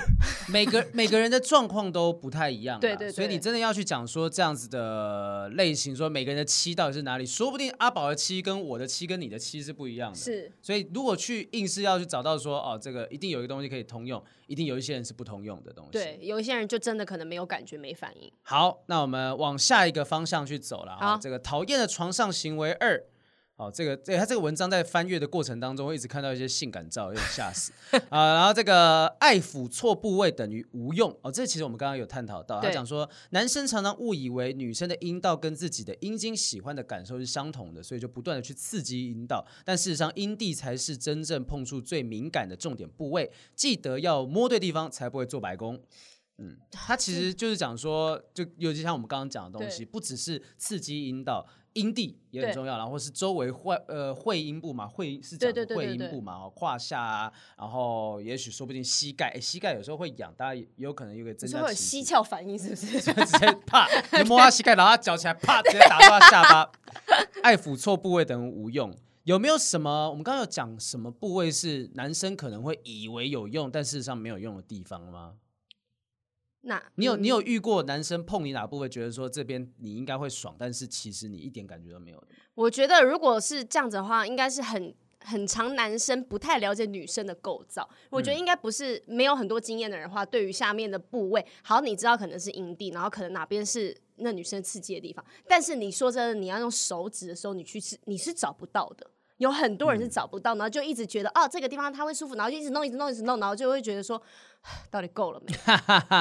[0.49, 3.11] 每个每个人的状况都不太一样，对对。
[3.11, 7.25] 所以你真的要去讲说这样子的类型，说每个人的七到底是哪里？
[7.25, 10.19] 说不定阿宝的七跟我的七跟你的七是不一样的。
[10.19, 10.51] 是。
[10.61, 14.23] 所以如果去硬是要去找到说哦，这个一定有一个东西可以通用。
[14.47, 18.31] 一定有一些人是不通用的东西，对，有一些人就真的可能没有感觉、没反应。
[18.43, 20.99] 好，那我们往下一个方向去走了。
[21.01, 23.03] 好，这个讨厌的床上行为二。
[23.57, 27.71] 好，这个对他这个文章在翻阅的过程当中，会一直看到一些性感照，有点吓死
[28.09, 28.35] 啊。
[28.35, 45.81] 然后这个爱抚错部位等于无用哦，这其实我们刚刚有探讨到，他讲说男生常常误以为女生的阴道跟自己的阴茎喜欢的感受是相同的，所以就不断的去刺激阴道，但事实上阴蒂才是真正碰触最敏感的重点部位，记得要摸对地方才不会做白工。
[46.39, 51.47] 嗯，他其实就是讲说，就尤其像我们刚刚讲的东西，不只是刺激阴道。
[51.75, 62.87] 阴蒂也很重要，然后是周围会呃会阴部嘛，会是讲会阴部嘛，胯下啊，然后也许说不定膝盖，欸、膝盖有时候会痒，大家也有可能有个增加会膝翘反应，是不是？
[63.25, 63.87] 直接啪，
[64.19, 66.73] 你摸他膝盖，然后他脚起来，啪，直接打到他下巴。
[67.43, 70.09] 爱抚错部位等于无用，有没有什么？
[70.09, 75.35] 我们刚刚有讲什么部位是男生可能会以为有用，但事实上没有用的地方吗？
[76.65, 82.29] 那你有你有遇过男生碰你哪部位，觉得说这边你应该会爽，但是其实你一点感觉都没有的？
[82.55, 87.89] 我觉得如果是这样子的话，应该是很很长男生不太了解女生的构造。
[88.11, 99.11] 我觉得应该不是没有很多经验的人的话，对于下面的部位，好，你知道可能是阴蒂，然后可能哪边是那女生刺激的地方，但是你说真的，你要用手指的时候，你去刺，你是找不到的。
[99.39, 104.21] 有很多人是找不到，然后就一直觉得哦，这个地方他会舒服，然后就一直弄，一直弄，一直弄，然后就会觉得说，
[104.91, 105.53] 到底够了没？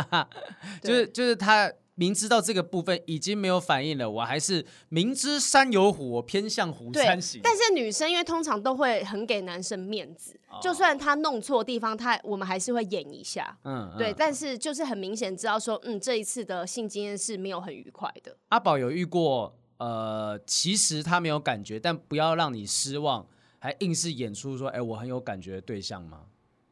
[0.82, 7.40] 就是就是他明知道这个部分已经没有反应了，我还是明知山有虎，我偏向虎山行。
[7.44, 13.56] 但是女生因为通常都会很给男生面子，哦、就算他弄错地方，他我们还是会演一下。
[13.64, 18.36] 嗯，对，嗯、但是就是很明显知道说，嗯，这一次的性经验是没有很愉快的。
[18.50, 19.56] 阿宝有遇过？
[19.84, 23.28] 呃，其实他没有感觉，但不要让你失望，
[23.60, 26.22] 还硬是演出说，哎，我很有感觉的对象吗？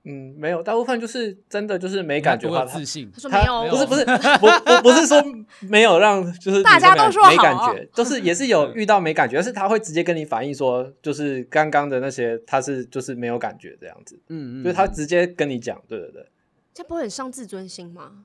[0.05, 3.11] 嗯，没有，大部分就是真的就是没感觉，他自信。
[3.13, 4.05] 他说没有，不是不是，
[4.41, 5.21] 我我不是说
[5.59, 16.25] 没有让，就是大家都说没感觉，就是也是有遇到没感觉，但是他会直接跟你反映说，就是刚刚的那些他是就是没有感觉这样子，嗯嗯，就是他直接跟你讲，对对对，
[16.73, 18.23] 这不会很伤自尊心吗？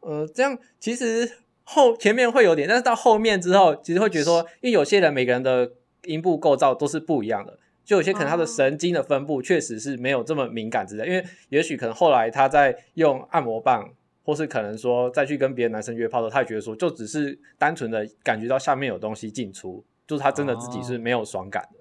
[0.00, 1.28] 呃，这样其实。
[1.70, 5.70] 后前面会有点，但是到后面之后，其实会觉得说，因为有些人每个人的
[6.04, 11.06] 阴部构造都是不一样的，就有些可能他的神经的分布确实是没有这么敏感之类。
[11.06, 13.90] 因为也许可能后来他在用按摩棒，
[14.24, 21.78] 或是可能说再去跟别的男生约炮的时候，他也觉得说，就只是单纯的感觉到下面有东西进出，就是他真的自己是没有爽感的。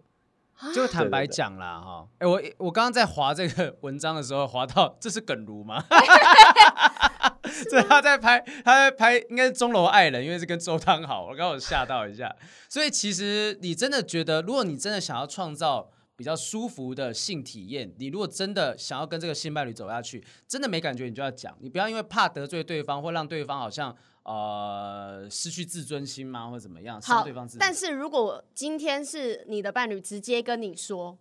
[0.59, 5.83] 哦、就坦白讲啦，哈，哎，我我刚刚在滑这个文章的时候，滑到这是梗如吗？
[7.69, 12.35] 所以他在拍，他在拍，应该是钟楼爱人，因为是跟周汤好，我刚好吓到一下。
[12.69, 27.59] 所以其实你真的觉得，如果你真的想要创造比较舒服的性体验，你如果真的想要跟这个性伴侣走下去，真的没感觉，你就要讲，你不要因为怕得罪对方，或让对方好像呃失去自尊心吗，或怎么样伤对方自尊。
[27.59, 31.17] 但是如果今天是你的伴侣直接跟你说，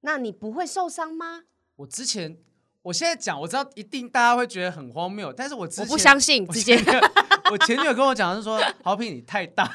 [0.00, 1.44] 那你不会受伤吗？
[1.76, 2.38] 我之前。
[2.86, 6.80] 我现在讲，我知道一定大家会觉得很荒谬，但是我之我不相信，直接
[7.50, 9.68] 我前女友跟我讲是说，好比你太大，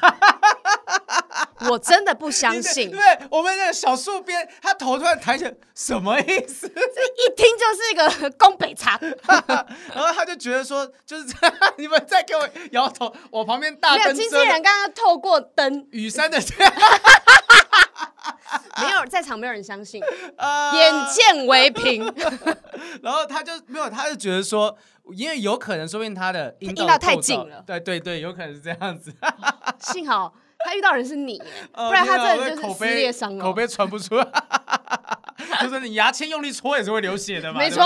[1.68, 2.90] 我真的不相信。
[2.90, 2.98] 对，
[3.30, 6.66] 我们那个小树边，他头突然抬起来，什么意思？
[6.66, 8.98] 这一听就是一个宫北茶，
[9.94, 16.72] 然后他就觉得说，就是这样，你们在给我摇头，我旁边大灯，没有经纪人刚刚透过灯，雨山的这样。
[18.80, 20.02] 没有在场，没有人相信，
[20.36, 22.04] 呃、眼见为凭。
[23.02, 24.76] 然后他就没有，他就觉得说，
[25.14, 27.62] 因为有可能说不定他的阴道，道太近了。
[27.66, 29.12] 对对对，有可能是这样子。
[29.80, 34.26] 幸好他遇到人是你，不然他真的就是撕裂伤了，口碑传不出来。
[35.62, 37.80] 就是你牙签用力戳也是会流血的嘛，没错。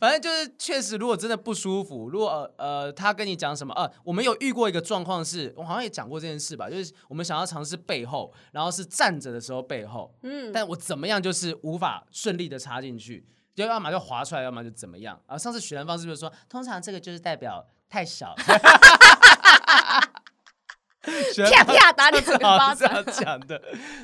[0.00, 15.20] 反正就是确实，如果真的不舒服，如果呃他跟你讲什么，呃，我们有遇过一个状况是，我好像也讲过这件事吧，就是我们想要尝试背后，然后是站着的时候背后，嗯，但我怎么样就是无法顺利的插进去，就要么就滑出来，要么就怎么样。
[15.26, 18.34] 啊，上次许兰芳是不是说，通常这个就是代表太小。
[21.50, 23.60] 啪啪打你嘴巴，这样 讲的，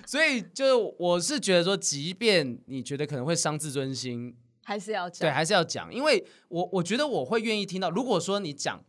[0.06, 7.90] 所以就我是觉得说，即便你觉得可能会伤自尊心，还是要讲，对，还是要讲，因为我我觉得我会愿意听到。
[7.90, 8.82] 如果说你讲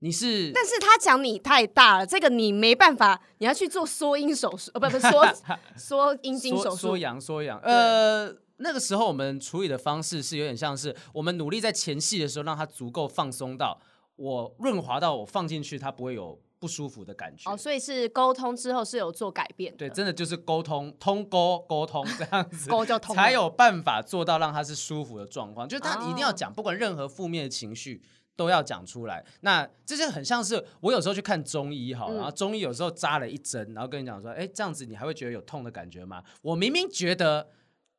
[0.00, 5.26] 你是，但是他讲你太大了，这个你没办法，你要去做缩阴手术，呃，不不，缩
[5.76, 7.58] 缩阴茎手术，缩阳缩阳。
[7.64, 13.80] 呃，那个时候我们处理的方式是有点像是，我们努力在前戏的时候让它足够放松到
[14.14, 16.40] 我润滑到我放进去，它不会有。
[16.60, 19.78] 不舒服的感觉哦，所以是沟通之后是有做改变的。
[19.78, 25.68] 对，真的就是沟通，通沟沟通 这样子， 沟就通，才有办法做到让他是舒服的状况。
[25.68, 28.02] 就是他一定要讲，不管任何负面的情绪
[28.36, 29.24] 都要讲出来。
[29.40, 36.22] 那这就很像是我有时候去看中医哈，然后中医有时候扎了一针，然后跟你讲说，哎，这样子你还会觉得有痛的感觉吗？
[36.42, 37.48] 我明明觉得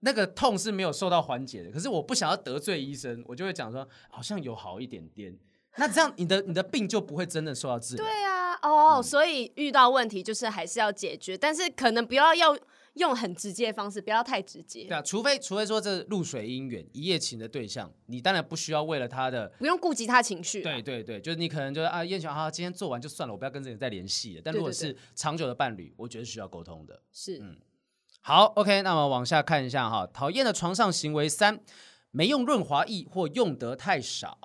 [0.01, 5.37] 那个痛是没有受到缓解的，可是我不想要得罪医生，我就会讲说，好像有好一点点。
[5.77, 8.03] 那这样你的你的病就不会真的受到治疗。
[8.03, 12.57] 对啊，哦，嗯、所以遇到问题就是还是要解决，但是可能不要要
[12.95, 14.85] 用很直接的方式，不要太直接。
[14.85, 20.61] 对啊，除非除非说这露水姻缘一夜情的对象，你当然不需要为了他的不用顾及他情绪。
[20.61, 24.41] 对对对，就是你可能就是啊，燕雄啊，今天做完就算了，我不要跟这个人再联系了。
[24.43, 26.99] 但如果是长久的伴侣，我觉得是需要沟通的。
[27.13, 27.55] 是，嗯，
[28.21, 31.61] 好，OK，那么往下看一下哈，讨厌的床上行为三。
[32.11, 34.37] 没用润滑液或用得太少，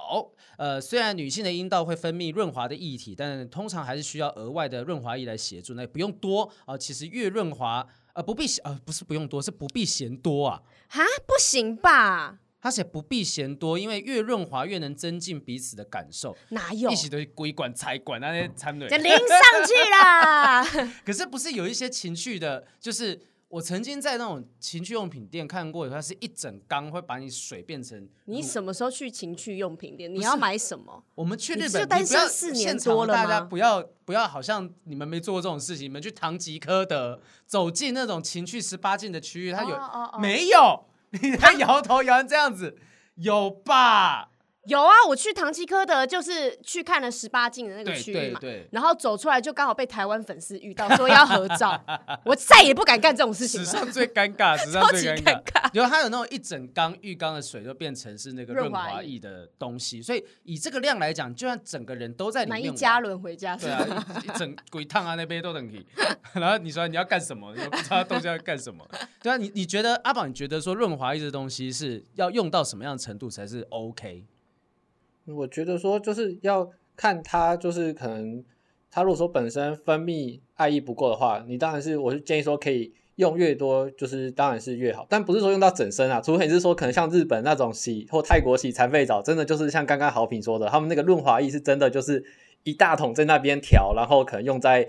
[0.59, 5.73] 呃，虽然女性的阴道会分泌润滑的液体，但通常还是需要额外的润滑液来协助。
[5.73, 10.63] 那不用多啊、呃，其实越润滑，呃，不必，呃，不是不用多，是不必嫌多啊。
[10.89, 12.39] 哈，不行吧？
[12.61, 16.37] 他写不必嫌多，因为越润滑越能增进彼此的感受。
[16.51, 16.91] 哪有？
[16.91, 20.65] 一起都归管财管那些参对，就淋上去啦。
[21.05, 23.19] 可是不是有一些情绪的，就是。
[23.55, 28.09] 我曾经在那种情趣用品店看过，它是一整缸会把你水变成。
[28.25, 30.13] 你什么时候去情趣用品店？
[30.13, 31.05] 你要买什么？
[31.15, 33.23] 我们去日本，就单身四年多了吗？
[33.23, 35.85] 大家不要不要，好像你们没做过这种事情。
[35.85, 40.21] 你们去唐吉诃德走进那种情趣十八禁的区域，它有、oh, oh, oh.
[40.21, 40.87] 没有？
[41.23, 42.77] 你在摇头摇成这样子，
[43.15, 44.31] 有吧？
[44.67, 48.41] 有啊，我去唐吉诃德就是去看了十八禁的那个区域嘛，
[48.71, 51.79] 然后走出来就刚好被台湾粉丝遇到，说要合照，
[52.25, 53.67] 我再也不敢干这种事情了。
[53.67, 55.71] 史上最尴尬，史上最尴尬。
[55.75, 65.85] 然后它有那种一整缸浴缸的水就变成是那个润滑液的东西，所以以这个量来讲，就算整个人都在里面，买一加仑回家，对啊，一整鬼烫啊那边都等于。
[66.35, 67.55] 然后你说你要干什么？
[67.55, 68.89] 你不知道东西要干什么？
[69.23, 74.25] 对啊，你你觉得阿宝，你觉得说润滑液这东西是要用到什么样的程度才是 OK？
[75.27, 78.45] 我觉得说就是要看他，就是可能
[78.91, 92.23] 他如果说本身分泌爱液不够的话，你当然是我是建议说可以用越多，就是当然是越好，但不是说用到整身啊，除非你是说可能像日本那种洗或泰国洗残废澡，真的就是像刚刚豪平说的，他们那个润滑液是真的就是
[92.65, 94.87] 一大桶在那边调，然后可能用在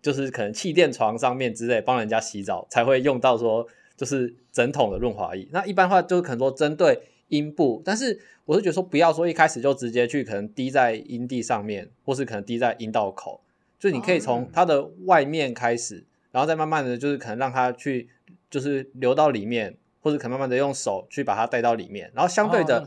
[0.00, 3.66] 就是可能气垫床上面之类帮人家洗澡才会用到说
[3.96, 5.46] 就是整桶的润滑液。
[5.52, 7.00] 那一般话就是可能说针对。
[7.34, 13.40] 阴部，但是我是觉得说不要说一开始就直接去可能滴在阴蒂上面，或是可能滴在阴道口，
[13.80, 18.08] 就你可以从它的外面开始，哦、然后再慢慢的就是可能让它去
[18.48, 22.86] 就是流到里面，或者可能慢慢的用手去把它带到里面，然后相对的，哦、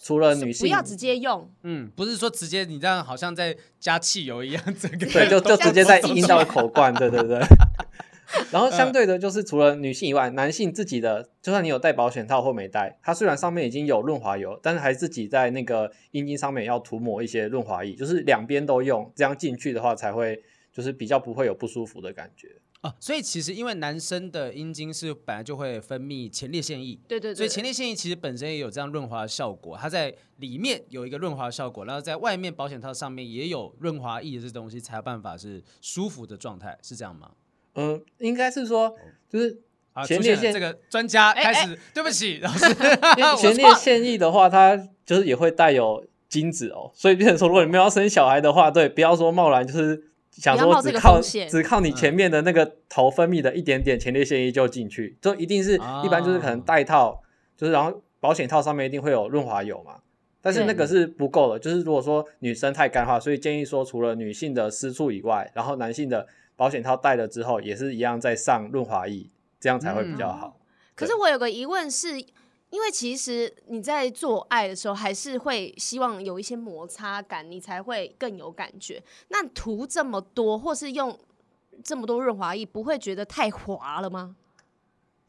[0.00, 7.40] 除了女性不要直接用，嗯，不是说直接你这样好像在加汽油一样，这个对，就就直接在阴道口灌，对对对。
[8.50, 22.48] 然后相对的，就是除了女性以外，男性自己的，就算你有戴保险套或没戴，它虽然上面已经有润滑油，但是还自己在那个阴茎上面要涂抹一些润滑液，就是两边都用，这样进去的话才会就是比较不会有不舒服的感觉
[22.80, 22.94] 啊。
[22.98, 37.32] 所以其实因为男生的阴茎是本来就会分泌前列腺液，对对对，所以前列腺液其实本身也有这样润滑的效果，它在里面有一个润滑效果，然后在外面保险套上面也有润滑液的这东西，才有办法是舒服的状态，是这样吗？
[37.74, 38.94] 嗯，应该是说，
[39.30, 39.58] 就是
[40.06, 42.66] 前列腺这个专家开始，欸欸、对不起，老 师，
[43.40, 57.22] 前列腺液的话，它就是也会带有精子哦，所以变成说，如果你没有要生小孩的话，对，不要说贸然就是想说只靠只靠你前面的那个头分泌的一点点前列腺液就进去，就一定是一般就是可能带套，
[57.56, 59.96] 就是然后保险套上面一定会有润滑油嘛，
[60.40, 66.26] 但是那个是不够的，就是如果说女生太干的话，所以建议说除了女性的私处以外，然后男性的。
[66.56, 70.56] 保险套戴了之后，也是一样在上润滑液，这样才会比较好。
[70.58, 70.62] 嗯、
[70.94, 72.20] 可是我有个疑问是，
[72.70, 79.02] 因为其实你在做爱的时候，还是会希望有一些摩擦感，你才会更有感觉。
[79.28, 81.18] 那涂这么多，或是用
[81.82, 84.36] 这么多润滑液，不会觉得太滑了吗？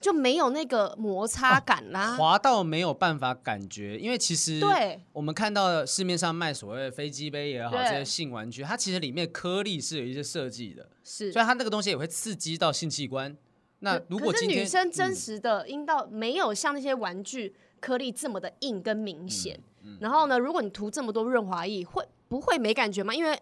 [0.03, 13.33] 就没有那个摩擦感啦，啊，滑到没有办法感觉，因为其实对我们看到市面上卖所谓的飞机杯也好，这些性玩具，它其实里面颗粒是有一些设计的，是，所以它那个东西也会刺激到性器官。
[13.79, 23.15] 那如果今天女生真实的阴道没有像那些玩具颗粒这么的硬跟明显，嗯嗯，然后呢，如果你涂这么多润滑液，会不会没感觉吗？
[23.15, 23.39] 因为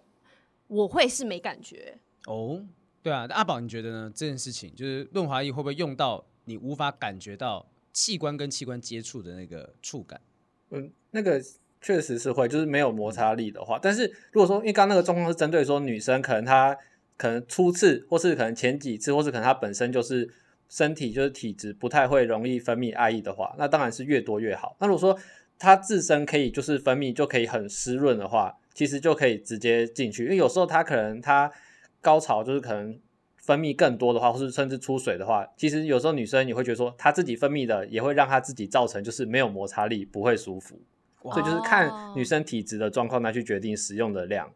[0.67, 1.97] 我会是没感觉。
[2.27, 2.63] 哦，
[3.01, 4.11] 对啊，阿宝你觉得呢？
[4.13, 6.23] 这件事情就是润滑液会不会用到？
[6.51, 10.19] 你无法感觉到器官跟器官接触的那个触感，
[10.71, 11.41] 嗯，那个
[11.79, 13.79] 确实是会，就是没有摩擦力的话。
[13.81, 16.77] 但是如果说，因为刚刚那个状况是针对说女生，可能她
[17.15, 20.29] 可能初次，或是可能前几次，或是可能她本身就是
[20.67, 24.75] 身体就是体质不太会容易分泌爱意的话，那当然是越多越好。
[24.81, 25.17] 那如果说
[25.57, 31.49] 她自身可以就是分泌就可以很湿润的话，其实就可以直接进去，因为有时候她可能她
[32.01, 32.99] 高潮就是可能。
[33.41, 40.79] 分泌更多的话，或是甚至出水的话，其实有时候女生你会觉得说，她自己分泌的也会让她自己造成就是没有摩擦力，不会舒服。
[41.23, 44.51] 所以就是看女生体质的状况来去决定使用的量。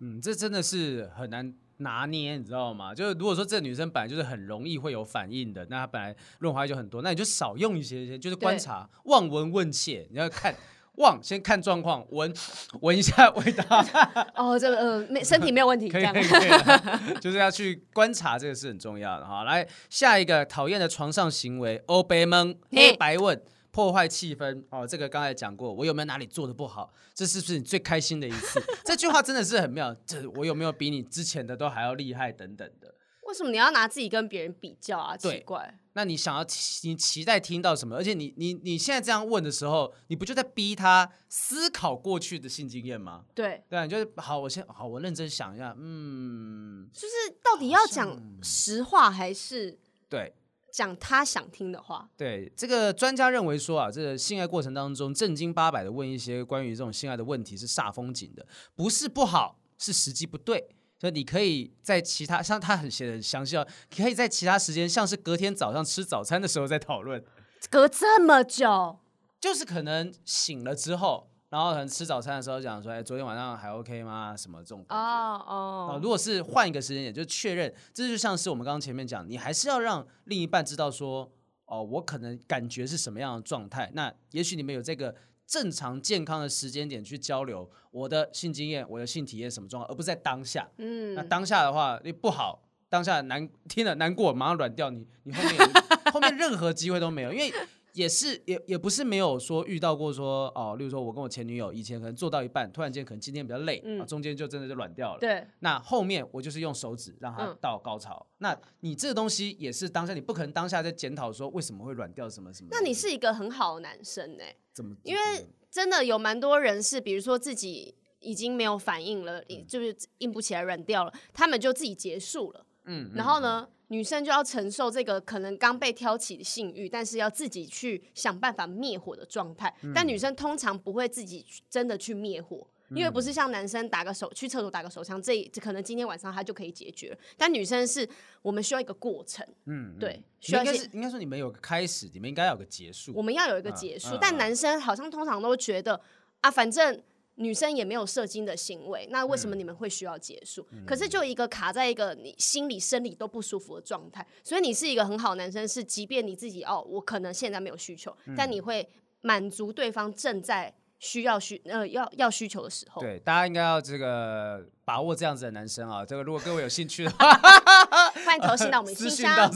[0.00, 2.94] 嗯，这真的是很难拿捏，你知道吗？
[2.94, 10.54] 就是如果说这个女生本来就是很容易会有反应的，那她本来润滑液就很多，那你就少用一些些，就是观察，望闻问切，你要看。
[10.98, 12.32] 望，先看状况，闻
[12.80, 13.64] 闻一下味道。
[14.36, 19.44] 哦，这个呃，没身体没有问题，可以可以可以， 就是要去观察这个是很重要的哈。
[19.44, 23.40] 来，下一个讨厌的床上行为，欧北蒙黑白问，
[23.70, 24.62] 破坏气氛。
[24.70, 26.92] 哦，这个刚才讲过，我有没有哪里做的不好？
[27.14, 28.62] 这是不是你最开心的一次？
[28.84, 29.94] 这句话真的是很妙。
[30.06, 32.30] 这我有没有比你之前的都还要厉害？
[32.30, 32.94] 等等的。
[33.28, 35.16] 为什么你要拿自己跟别人比较啊？
[35.16, 35.78] 奇怪。
[35.92, 36.44] 那你想要
[36.84, 37.94] 你期待听到什么？
[37.94, 43.24] 而且你你你现在这样问的时候，你不就在逼他思考过去的性经验吗？
[43.34, 50.34] 对，对啊，你就是好，我先好，我认真想一下，嗯，就是到底要讲实话还是对。
[50.70, 52.08] 讲他想听的话。
[52.16, 60.68] 对，这个专家认为说啊，这个性爱过程当中正经八百的问一些关于这种性爱的问题是煞风景的，不是不好，是时机不对。
[60.98, 67.24] 所以你可以在其他像他很写的很详细哦，可以在其他时间，像是隔天早上吃早餐的时候再讨论。
[67.70, 68.98] 隔这么久，
[69.40, 71.30] 就是可能醒了之后。
[71.50, 74.36] 然后可能吃早餐的时候讲说，哎，昨天晚上还 OK 吗？
[74.36, 75.02] 什么这种感觉？
[75.02, 76.00] 哦哦。
[76.02, 81.32] 如果是换一个时间点，就确认，这就像是我们刚刚前面讲，你还是要让另一半知道说，
[81.64, 83.90] 哦，我可能感觉是什么样的状态。
[83.94, 85.14] 那也许你们有这个
[85.48, 90.68] 正常健康的时间点去交流我的性经验，我的性体验什么状况，而不是在当下。
[90.76, 91.14] 嗯。
[91.14, 95.56] 那当下的话，你不好，当下难听了难过，马上软掉，你你后面
[96.12, 97.52] 后面任何机会都没有，因为。
[97.98, 105.18] 也是也也不是没有说遇到过说哦，例如说我跟我前女友以前可能做到一半，突然间可能今天比较累，嗯、中间就真的就软掉了。
[105.18, 108.24] 对，那后面我就是用手指让它到高潮。
[108.24, 112.68] 嗯、那你这个东西也是当下你不可能当下在检讨说为什么会软掉什么什么。
[112.70, 114.44] 那你是一个很好的男生呢？
[114.72, 114.94] 怎么？
[115.02, 115.20] 因为
[115.68, 122.64] 真的有蛮多人是，比如说自己已经没有反应了，嗯、就是硬不起来软掉了，他们就自己结束了。
[122.84, 123.68] 嗯，然后呢？
[123.88, 129.74] 嗯女生就要承受这个可能刚被挑起的性欲，但是要自己去想办法灭火的状态。
[129.80, 137.18] 嗯、但女生通常不会自己真的去灭火，嗯、因为不是像男生打个手去厕所打个手枪，这这可能今天晚上他就可以解决了。
[137.38, 138.06] 但女生是
[138.42, 143.14] 我们需要一个过程，嗯，对，需要应该是应该说你们有个开始，你们应该要有个结束。
[143.14, 145.98] 我们要有一个结束，嗯、但男生好像通常都觉得
[146.42, 147.02] 啊，反正。
[147.38, 150.66] 女生也没有射精的行为，那为什么你们会需要结束？
[150.72, 158.88] 嗯、可是就一个卡在一个你心理生理都不舒服的状态，所以你是一个很好的男生，是即便你自己哦，我可能现在没有需求，嗯、但你会
[159.22, 160.74] 满足对方正在。
[161.00, 166.04] 需要需呃要要需求的时候，对，大家应该要这个把握这样子的男生啊。
[166.04, 167.38] 这个如果各位有兴趣的话，
[168.24, 169.50] 欢迎投信到我们信箱。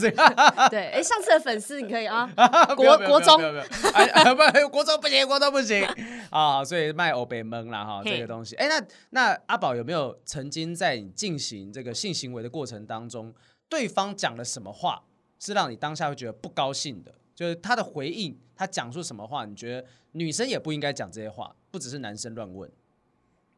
[0.69, 2.27] 对，哎，上次的粉丝你可以 啊，
[2.75, 5.85] 国国中，不， 国中不行，国中不行
[6.29, 8.55] 啊，所以卖欧北蒙了哈，这个东西。
[8.55, 13.33] 哎，那那阿宝有没有曾经在你进行这个性行为的过程当中，
[13.69, 15.03] 对方讲了什么话
[15.39, 17.13] 是让你当下会觉得不高兴的？
[17.35, 22.69] 就是他的回应，他讲出什么话，你觉得女生也不应该讲这些话，不只是男生乱问。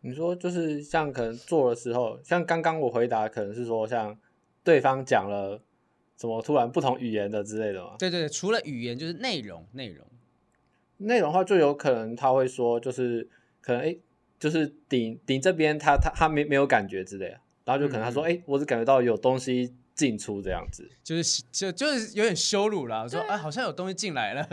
[0.02, 4.16] 你说就是像可能做的时候，像刚刚我回答，可能是说像
[4.66, 5.62] 对方讲了
[6.20, 7.96] 什么突然不同语言的之类的吗？
[7.98, 10.06] 对对对，除了语言就是内容，内容，
[10.98, 13.30] 内容的话就有可能他会说，就是
[13.62, 14.00] 可能哎、欸，
[14.38, 19.74] 就是顶顶这边他他他没没有感觉之类的，然后就可能他说哎、嗯欸，我只感觉到有东西。
[19.96, 24.46] 进出这样子，就是就就是有点羞辱了，说哎，好像有东西进来了，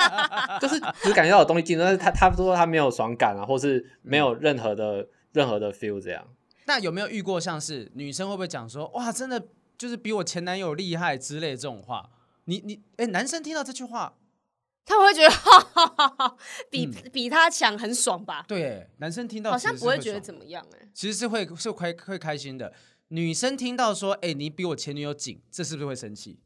[0.58, 6.26] 就是只感觉到有东西进，但是他他说他没有爽感啊，或是没有任何的、嗯、任何的 feel 这样。
[6.66, 12.10] 那有没有遇过像是女生会不会讲说哇，真的就是比我前男友厉害之类这种话？
[12.44, 14.16] 你你哎，男生听到这句话，
[14.84, 16.36] 他会觉得哈哈哈哈
[16.70, 18.44] 比、嗯、比他强很爽吧？
[18.46, 22.72] 对，男生听到好像不会觉得怎么样哎，其实是会是会会开心的。
[23.08, 26.38] 女生听到说：“哎、欸，你比我前女友紧，这是不是会生气？”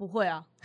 [0.00, 0.42] 不会啊，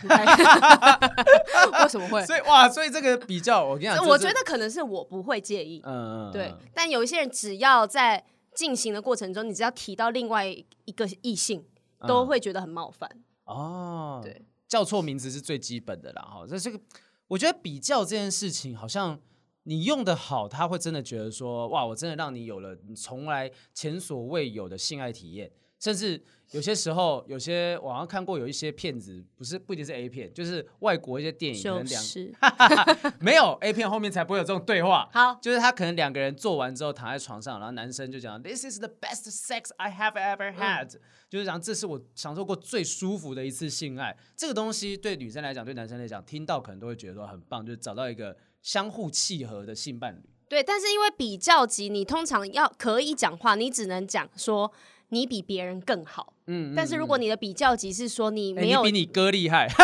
[1.82, 2.24] 为什么会？
[2.24, 6.54] 所以哇，所以这个比较，我跟你讲，我觉得可能是我不会介意，嗯，对。
[6.72, 8.24] 但有一些人，只要在
[8.54, 11.62] 进行的过程中，你只要提到另外一个异性，
[12.06, 13.10] 都会觉得很冒犯。
[13.44, 16.22] 嗯、哦，对，叫错名字是最基本的啦。
[16.22, 16.80] 哈，这这个，
[17.28, 19.20] 我觉得比较这件事情好像。
[19.68, 26.22] 你用的好，他会真的觉得说，哇，我真的让你有了你从来前所未有的性爱体验，甚至
[26.52, 32.34] 有些时候，有些网上看过有一些片子，不是不一定是 A 片，就是外国一些电影，可能两是
[33.20, 35.08] 没有 A 片后面才不会有这种对话。
[35.12, 44.16] 好，就是他可能两个人做完之后躺在床上，然后男生就讲，This is the best sex I have ever had，、嗯、就是讲这是我享受过最舒服的一次性爱。
[44.36, 48.36] 这个东西对女生来讲，对男生来讲，听到可能都会觉得说很棒，就是找到一个。
[48.62, 54.72] 相互契合的性伴侣，对，但是因为比较级，你通常要可以讲话，你只能讲说
[55.10, 59.68] 你比别人更好，嗯，但是如果你的比较级是说你没有，比你哥厉害，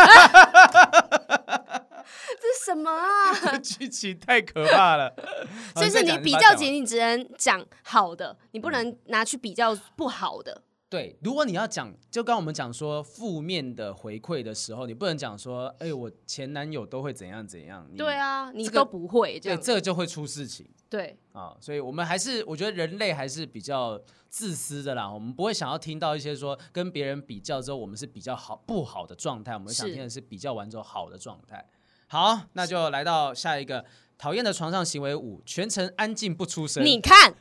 [2.35, 3.57] 这是什么啊？
[3.63, 5.13] 剧情太可怕了，
[5.75, 10.63] 所以是你比较级，你只能讲好的，你不能拿去比较不好的。
[10.93, 17.89] 对，如果你要讲，就刚我们讲说负面的回馈的时候，你不能讲说，哎，我前男友都会怎样怎样。
[17.97, 20.69] 对啊，你、都不会这样，对，这个就会出事情。
[20.91, 25.11] 对啊，所以我们还是，我觉得人类还是比较自私的啦。
[25.11, 29.55] 我们不会想要听到一些说跟别人比较之后，我们是比较好不好的状态。
[29.55, 31.67] 我们想听的是比较完之后好的状态。
[32.05, 33.83] 好，那就来到下一个。
[34.23, 36.81] 讨厌的床上行为五，全程安静不出声。
[36.81, 37.35] 你看，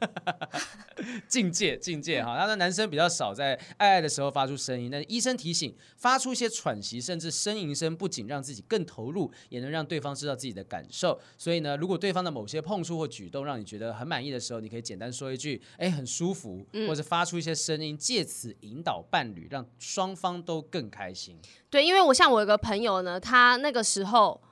[1.29, 2.37] 境界境界哈。
[2.37, 11.17] 他说男生比较少在爱爱的时候发出声音，但是医生提醒，发出一些喘息甚至呻吟声，不仅让自己更投入，也能让对方知道自己的感受。
[11.39, 21.39] 所以呢，如果对方的某些碰触或举动让你觉得很满意的时候，你可以简单说一句“哎，很舒服”，嗯、或者发出一些声音，借此引导伴侣，让双方都更开心。
[21.71, 24.43] 对，因为我像我有个朋友呢，他那个时候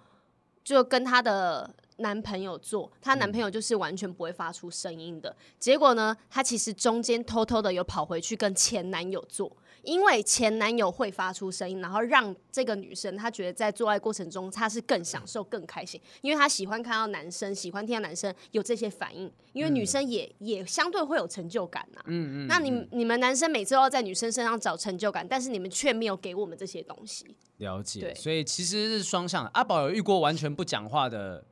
[0.62, 1.74] 就跟他的。
[2.00, 5.34] 男朋友做，她男朋友就是完全不会发出声音的。
[5.58, 9.50] 结果呢，她其实中间偷偷的有跑回去跟前男友做，
[9.82, 22.04] 因为前男友会发出声音，然后让这个女生她觉得在做爱过程中她是更享受、更开心，因为她喜欢看到男生，喜欢听到男生有这些反应，因为女生也、嗯、也相对会有成就感呐、啊。
[22.06, 22.46] 嗯嗯。
[22.46, 27.26] 那你你们男生每次都要在女生身上找成就感，但是你们却没有给我们这些东西。
[27.58, 28.00] 了解。
[28.00, 28.14] 对。
[28.14, 29.50] 所以其实是双向的。
[29.54, 31.44] 阿宝有遇过完全不讲话的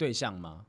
[0.00, 0.62] 对象吗？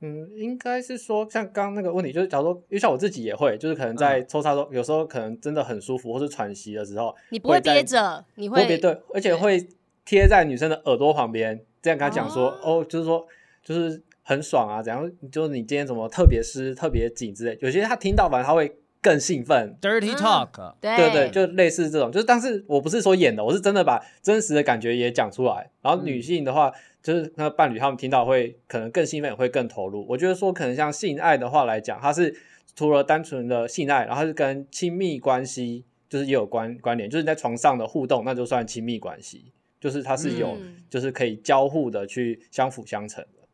[0.00, 9.66] 嗯，应该是说像刚刚那个问题，就是假如说，因为像我自己也会，就是可能在抽插中，嗯、有时候可能真的很舒服，或是喘息的时候，你不会憋着，你会憋对，而且会
[10.04, 13.26] 贴在女生的耳朵旁边，这样跟她讲说，哦，哦，就是说，
[13.64, 15.10] 就是很爽啊，怎样？
[15.32, 18.72] 就是你今天怎么特别湿、特别紧之类，有些她听到完她会
[19.02, 26.68] 更兴奋，dirty talk，、嗯、对对对，就类似这种，就是但是我不是说演的，我是真的把真实的感觉也讲出来，然后女性的话。
[26.68, 26.74] 嗯
[27.08, 30.04] 就是那伴侣他们听到会可能更兴奋，也会更投入。
[30.06, 32.36] 我觉得说可能像性爱的话来讲，它是
[32.74, 39.50] 除了单纯的性爱，然后是跟亲密关系就是也有关关联，就是在床上的互动，那就算亲密关系，
[39.80, 43.48] 就是它是有、嗯、就是可以交互的去相辅相成的。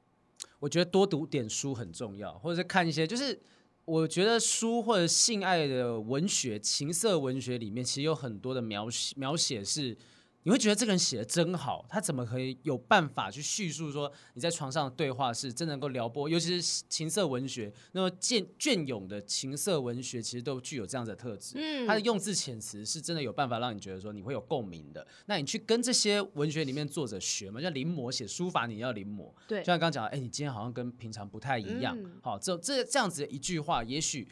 [0.59, 3.39] 我觉得多读点书很重要，或者是看一些，就是
[3.85, 9.97] 我觉得书或者性爱的文学、情色文学里面，其实有很多的描写描写是。
[10.45, 25.07] 你会觉得这个人写的真好，他怎么可以有办法去叙述说你在床上的对话是真能够撩拨，尤其是情色文学，那么隽隽永的情色文学其实都具有这样子的特质，嗯，他的用字遣词是真的有办法让你觉得说你会有共鸣的。
[25.25, 34.29] 那你去跟这些文学里面作者学嘛，像临摹写书法，你要临摹，对，就像刚刚讲，哎，你今天好像跟平常不太一样，嗯、好，这这这样子的一句话，也许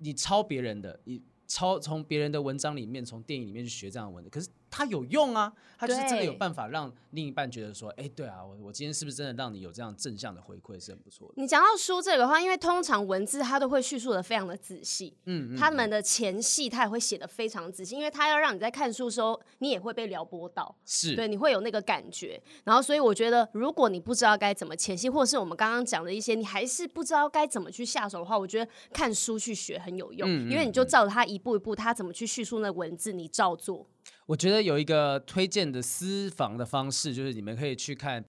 [0.00, 4.46] 你抄别人的，你抄从别人的文章里面，从电影里面去学这样的文字，可是。
[4.70, 11.34] 它有用啊，它就是真的有办法让另一半觉得说，哎，对啊，我我今天是不是真的让你有这样正向的回馈是很不错的。
[11.36, 22.40] 你讲到书这个的话，因为通常文字它都会叙述的非常的仔细，嗯，他们的前戏他也会写的非常仔细，因为他要让你在看书的时候，你也会被撩拨到，是对，你会有那个感觉。
[22.64, 33.88] 然后，所以我觉得，如果你不知道该怎么前戏，或者是我们刚刚讲的一些，你还是不知道该怎么去下手的话，我觉得看书去学很有用，嗯，因为你就照着他一步一步，他怎么去叙述那文字，你照做。
[34.26, 38.24] 我觉得有一个推荐的私房的方式，就是你们可以去看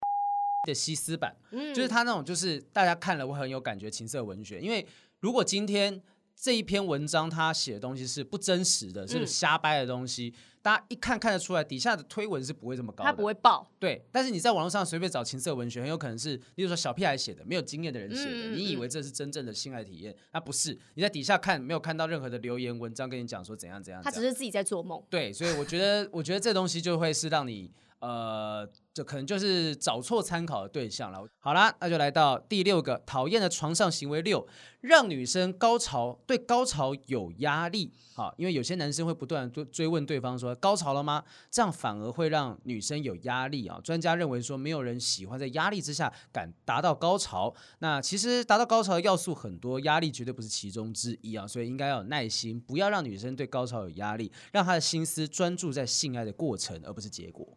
[0.67, 4.87] 的西斯版，嗯，就是他那种就是大家看了会很有感觉情色文学，因为
[5.19, 6.01] 如果今天。
[6.41, 13.69] 这一篇文章他写的东西是不真实的，是瞎掰的东西，嗯、大家一看看得出来，底下的推文是不会这么高的，他不会爆。
[13.77, 20.75] 对，但是你在网络上随便找情色文学，很有可能是，例如说小屁孩写的，没有经验的人写的，嗯、你以为这是真正的性爱体验，那不是。
[20.95, 24.99] 你在底下看，没有看到任何的留言文章跟你讲说怎样怎样，他只是自己在做梦。
[25.11, 27.71] 对，所以我觉得，我觉得这东西就会是让你。
[27.99, 31.25] 呃，这可能就是找错参考的对象了。
[31.39, 34.45] 好啦，那就来到第六个讨厌的床上行为六，
[34.81, 37.93] 让女生高潮对高潮有压力。
[38.13, 41.23] 好，因为有些男生会不断追追问对方说高潮了吗？
[41.49, 43.79] 这样反而会让女生有压力啊。
[43.81, 47.53] 专家认为说，没有人喜欢在压力之下敢达到高潮。
[47.79, 51.47] 那其实达到高潮的要素很多，压力绝对不是其中之一啊。
[51.47, 57.47] 所以应该要有耐心，不要让女生对高潮有压力，让她的心思专注在性爱的过程，而不是结果。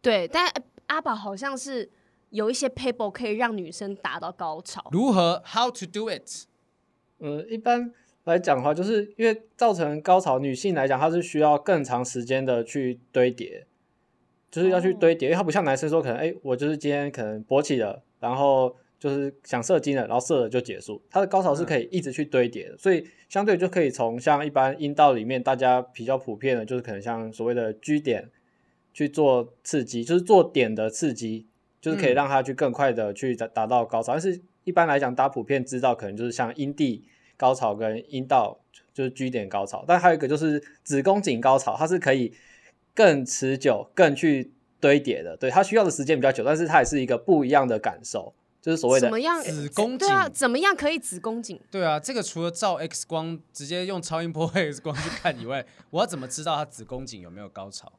[0.00, 0.50] 对，但
[0.88, 1.88] 阿宝好像是
[2.30, 4.86] 有一些 paper 可以让女生达到高潮。
[4.92, 6.46] 如何？How to do it？
[7.20, 7.90] 嗯，一般
[8.24, 13.66] 来讲的话，就是因为造成高潮，女性来讲，她是需要更长时间的去堆叠，
[14.50, 21.00] 就是要去堆叠，哦、因为她不像男生说，可能哎，我就是今天可能勃起了，然后就是想射精了，然后射了就结束。
[21.10, 28.30] 她的高潮是可以一直去堆叠的，嗯、所以相对就可以从像一般阴道里面大家比较普遍的，就是可能像所谓的 G 点。
[28.98, 31.46] 去做刺激，就是做点的刺激，
[31.80, 34.14] 就是可以让他去更快的去达达到高潮。
[34.14, 37.04] 嗯、但是一般来讲，大家普遍知道，可能就是像阴蒂
[37.36, 38.58] 高潮跟阴道
[38.92, 42.34] 就是 G 点高潮，但还有一个就是子宫颈高潮，它是可以
[42.92, 45.36] 更持久、更去堆叠的。
[45.36, 49.98] 对，它需要的时间比较久，但是它也是一个不一样的感受，就是所谓的怎么样子宫颈？
[49.98, 51.60] 对啊，怎么样可以子宫颈？
[51.70, 57.92] 对啊，这个除了照 X 光，直接用超音波 X 光去看以外，我要怎么知道它子宫颈有没有高潮？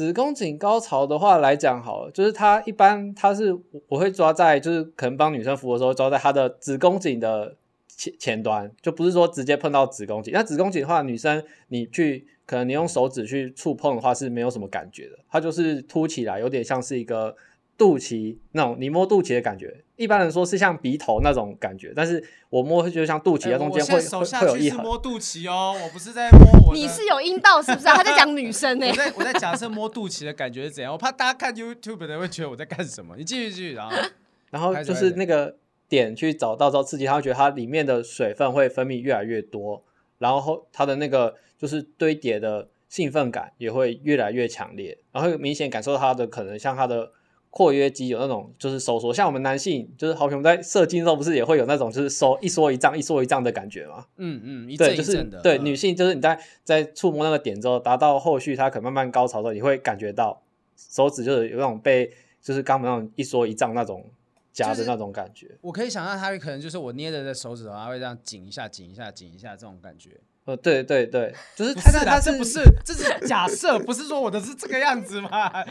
[0.00, 3.54] 子宫颈高潮的话来讲好了，就是它一般它是
[3.86, 7.54] 我会抓在，就是可能帮女生服的时候，抓在她的子宫颈的
[7.86, 10.32] 前前端，就不是说直接碰到子宫颈。
[10.32, 17.36] 那子宫颈的话，女生你去可能你用手指去触碰的话是没有什么感觉的，它就是凸起来，有点像是一个。
[17.76, 24.82] 肚脐那种，你摸肚脐的感觉，一般人说是像鼻头那种感觉，但是我摸就像肚脐，中间会、欸、会会有一横。
[24.82, 26.74] 摸肚脐哦，我不是在摸我。
[26.74, 27.96] 你是有阴道是不是、啊？
[27.96, 28.90] 他在讲女生 呢、欸。
[28.90, 33.14] 我在我在假设摸肚脐的感觉是怎样，我怕大家看 YouTube 的会觉得我在干什么。
[33.18, 33.96] 你继续继续，然后
[34.50, 35.54] 然后就是那个
[35.86, 39.84] 点去找到之后刺激，他会觉得它里面的水分会分泌越来越多，
[40.16, 47.12] 然后它的那个就是堆叠的兴奋感也会越来越强烈，然后明显感受到它的可能像它的。
[47.50, 54.06] 括约肌有那种就是收缩，像我们男性就是好比我们在射精的时候，不是也会有那种就是收一缩一胀一缩一胀的感觉吗？
[54.18, 60.40] 嗯嗯，一阵一阵对，就是对、嗯、女性就是你在在触摸那个点之后，达到后续它可能慢慢高潮的时候，你会感觉到
[60.76, 64.08] 手指就是有那种被就是肛门那种一缩一胀那种
[64.52, 65.58] 夹的那种感觉。
[65.60, 70.20] 我可以想象它可能就是我捏着的手指头，它会这样紧一下紧一下紧一下这种感觉。
[70.46, 75.30] 呃，对对对，就是他是他是不是， 这是假设，不是说我的是这个样子吗？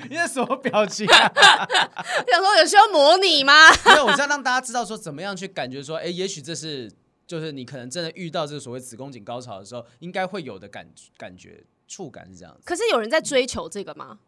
[0.10, 1.68] 你在什么表情啊？
[2.32, 3.54] 想说有需要模拟吗？
[3.86, 6.90] 没有，我是要让大家知道说怎么样去感觉说，哎，也许这是
[7.26, 12.62] 就是你可能真的遇到这个所谓子宫颈高潮的时候，应该会有的感感觉触感是这样子。
[12.64, 14.20] 可是有人在追求这个吗？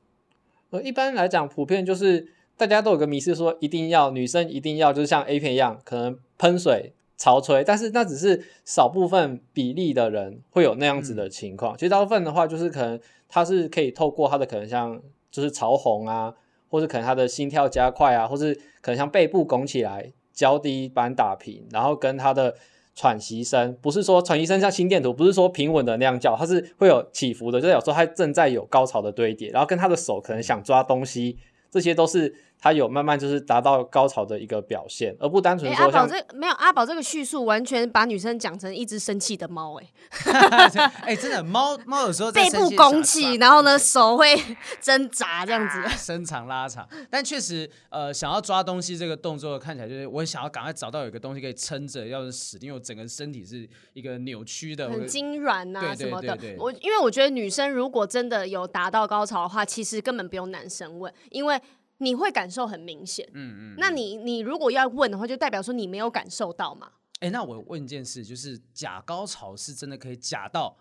[0.72, 6.94] 呃，一般来讲，普遍就是大家都有个迷思，说一定要女生一定要就是像 A 片一样，可能喷水。
[7.22, 11.76] 潮吹，但是那只是少部分比例的人会有那样子的情况。
[11.76, 13.00] 嗯、其实大部分的话，就是可能
[13.30, 15.00] 他是可以透过他的可能像
[15.30, 16.34] 就是潮红啊，
[16.68, 22.56] 或者可能他的心跳加快啊，或是可能像背部拱起来，脚底板打平，然后跟他的
[22.96, 31.38] 喘息声，不是说喘息声像心电图，不是说平稳的那样叫，它是会有起伏的，就是有时候他正在有高潮的堆叠，然后跟他的手可能想抓东西，
[31.70, 32.34] 这些都是。
[32.62, 39.90] 他有慢慢就是达到高潮的一个表现，而不单纯说阿宝这没有阿宝这个叙述，完全把女生讲成一只生气的猫、欸，
[40.32, 44.40] 哎，哎，真的猫猫有时候背部拱起，然后呢手会
[44.80, 46.88] 挣扎这样子，伸长拉长。
[47.10, 56.38] 但确实，呃，想要抓东西这个动作看起来就是我想要赶快找到有一个东西可以撑着，要是死，因为我整个身体是一个扭曲的，很痙软啊什么的。
[56.60, 61.60] 我因为我觉得女生如果真的有达到高潮的话，其实根本不用男生问，因为。
[62.02, 66.92] 你会感受很明显，嗯嗯，那你你如果要问的话，就代表说你没有感受到嘛？
[67.20, 70.78] 哎、欸，那我问一件事，就是假高潮是真的可以假到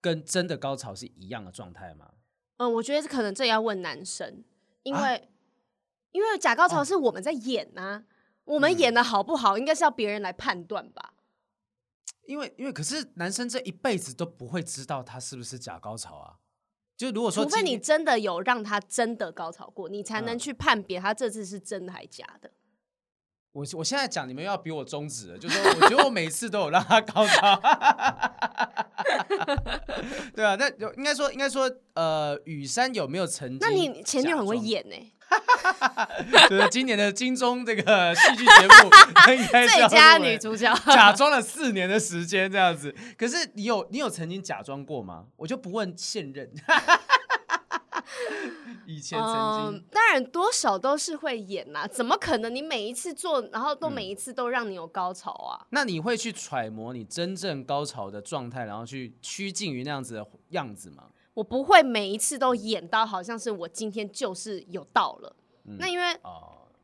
[0.00, 2.12] 跟真的高潮是一样的状态吗？
[2.58, 4.44] 嗯，我觉得可能这要问男生，
[4.84, 5.20] 因为、啊、
[6.12, 8.04] 因为假高潮是我们在演呐、啊，
[8.44, 11.14] 哦、我们演的好不好，应该是要别人来判断吧？
[12.26, 16.38] 因为因为可是男生这一辈子都不会知道他是不是假高潮啊。
[16.96, 22.50] 就如果说，除非你真的有让他真的高潮过，你才能去判别他这次是真的还假的。
[23.52, 27.54] 我我现在讲，你们要比我终止了，就是说，我觉得我每次都有让他高潮。
[30.34, 33.58] 对啊，那有应该说，应该说，呃，雨山有没有曾经？
[33.60, 35.12] 那你前女友很会演呢、欸。
[36.48, 38.90] 就是今年的金钟这个戏剧节目，
[39.34, 42.94] 应该最佳女主角，假装了四年的时间这样子。
[43.16, 45.24] 可是你有你有曾经假装过吗？
[45.36, 46.50] 我就不问现任。
[48.86, 55.56] 以前曾经、嗯，当然多少都是会演呐、啊，怎么可能你每一次做，然后都每一次都让你有高潮啊？
[55.62, 61.04] 嗯、那你会去揣摩你真正高潮的状态，然后去趋近于那样子的样子吗？
[61.34, 66.16] 我不会每一次都演到好像是我今天就是有到了，嗯、那因为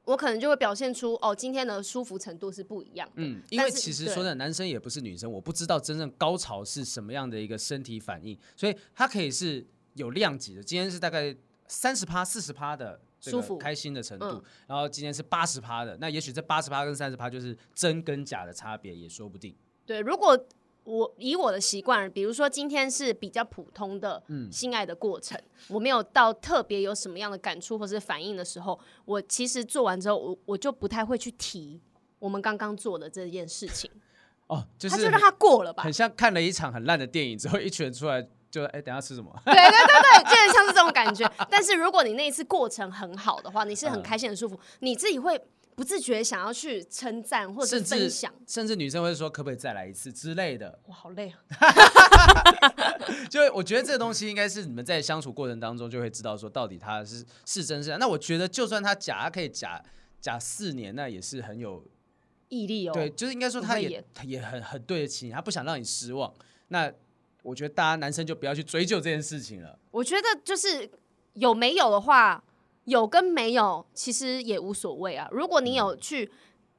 [0.05, 3.15] 我可能就会表现出哦，今天的舒服程度是不一样的。
[3.17, 10.63] 嗯，因为其实说真的，男生也不是女生，我不知道真正高潮是什么样的一个身体反应，所以它可以是有量级的。
[10.63, 11.33] 今天是大概
[11.69, 19.55] 三十趴、四十趴的舒服、开心的程度，嗯、然后今天是八十趴的，那也许这八十趴跟三十趴就是真跟假的差别，也说不定。
[19.87, 20.37] 对，如果。
[20.85, 31.81] 我以我的习惯，比如说今天是比较普通的性爱的过程，嗯、我没有到特别有什么样的感触或是反应的时候，我其实做完之后，我我就不太会去提
[32.19, 33.91] 我们刚刚做的这件事情。
[34.49, 39.31] 哦，就是他就让他过了吧，很像看了一场很烂的电影之后，一群人出来就哎，等下吃什么？
[39.47, 41.31] 对对对对，就是像是这种感觉。
[41.49, 45.41] 但是如果你那一次过程很好的话，你是很开心很舒服，嗯、你自己会。
[45.81, 50.79] 不自觉想要去称赞或者是分享，甚至女生会说可不可以再来一次之类的。
[50.85, 51.41] 我，好累啊！
[53.31, 57.97] 就我觉得这个东西应该是你们在相处过程当中就会知道说到底他是是真是假。
[57.97, 59.83] 那我觉得就算他假，他可以假
[60.21, 61.83] 假四年，那也是很有
[62.51, 62.93] 毅力哦。
[62.93, 66.31] 对，就是应该说他也他也很很对得起你，他不想让你失望。
[66.69, 66.93] 那
[67.43, 69.79] 我觉得大家男生就不要去追究这件事情了。
[69.93, 70.91] 我觉得就是
[71.33, 72.45] 有没有的话，
[72.91, 75.27] 有跟没有其实也无所谓啊。
[75.33, 76.31] 如果你有去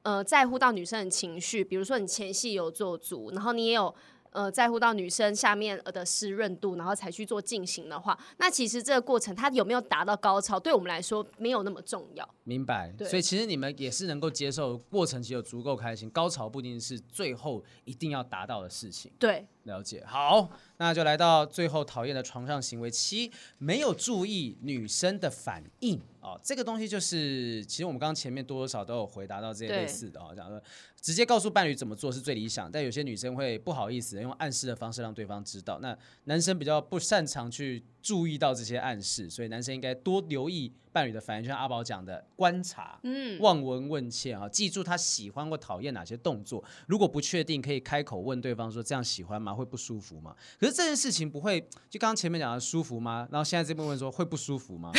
[0.02, 3.94] 呃在乎到女生的情绪，比如说你前戏有做足，然后你也有。
[4.32, 12.28] 呃，在乎到女生下面的湿润度，然后才去做进行的话，那其实这个过程它有没有达到高潮，对我们来说没有那么重要。
[12.44, 12.92] 明白。
[13.04, 19.12] 所以其实你们也是能够接受过程，其实有足够开心，高潮不一定是最后一定要达到的事情。
[19.18, 20.02] 对，了解。
[20.06, 26.40] 好，那就来到最后讨厌的床上行为七，没有注意女生的反应哦。
[26.42, 30.60] 这个东西就是，其实我们刚刚前面多多少少都有回答到这些类似的哦，讲说。
[31.02, 35.80] 直接告诉伴侣怎么做是最理想，但有些女生会不好意思用暗示的方式让对方知道。
[35.80, 46.62] 那男生比较不擅长去注意到这些暗示，所以男生应该多留意伴侣的反应，就像阿宝讲的，观察，嗯，望闻问切啊，记住他喜欢或讨厌哪些动作。
[46.86, 49.52] 如果不确定，可以开口问对方说：“这样喜欢吗？
[49.52, 53.26] 会不舒服吗？”可是这件事情不会，就刚刚前面讲的舒服吗？
[53.32, 54.92] 然后现在这边问说会不舒服吗？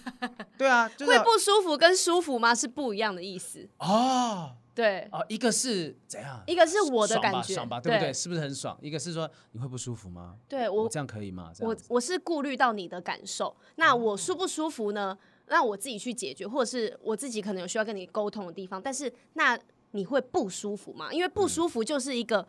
[0.58, 4.56] 对啊，就是，会不舒服跟舒服吗是不一样的意思哦。
[4.76, 6.42] 对哦，一个是怎样？
[6.46, 8.12] 一个是我的感觉，爽吧，对不对？
[8.12, 8.78] 是不是很爽？
[8.82, 10.36] 一个是说你会不舒服吗？
[10.46, 11.50] 对我这样可以吗？
[11.60, 15.16] 我我是顾虑到你的感受，那我舒不舒服呢？
[15.46, 18.82] 那我自己去解决，或者是我自己可能有需要跟你沟通的地方。
[18.82, 19.58] 但是那
[19.92, 21.10] 你会不舒服吗？
[21.10, 22.46] 因为不舒服就是一个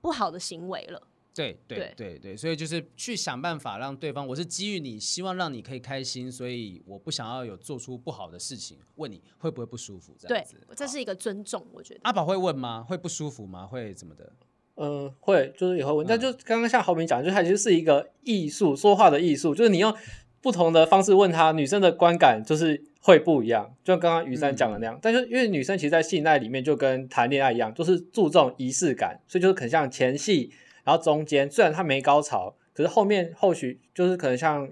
[0.00, 1.02] 不好的行为了。
[1.34, 10.54] 对对对对，所以就是去想办法让对方，我是基于你希望让你可以开心，所以我不想要有做出不好的事情，问你会不会不舒服这样子。
[10.68, 12.00] 对，这是一个尊重，我觉得。
[12.04, 12.84] 阿宝会问吗？
[12.88, 13.66] 会不舒服吗？
[13.66, 14.32] 会怎么的？
[14.76, 16.06] 嗯，会，就是也会问。
[16.06, 19.92] 但就刚刚像豪明讲，就它其实是一个艺术，说话的艺术，就是你用
[20.40, 23.74] 不同的方式问他，女生的观感就是会不一样。
[23.82, 30.52] 就像刚刚于山讲的那样，嗯、但是因为女生其实，在性爱里面就跟谈恋爱一样，就是注重仪式感，所以就是很像前戏。
[30.84, 34.68] 然后中间虽然他没高潮，可是后面后续就是可能像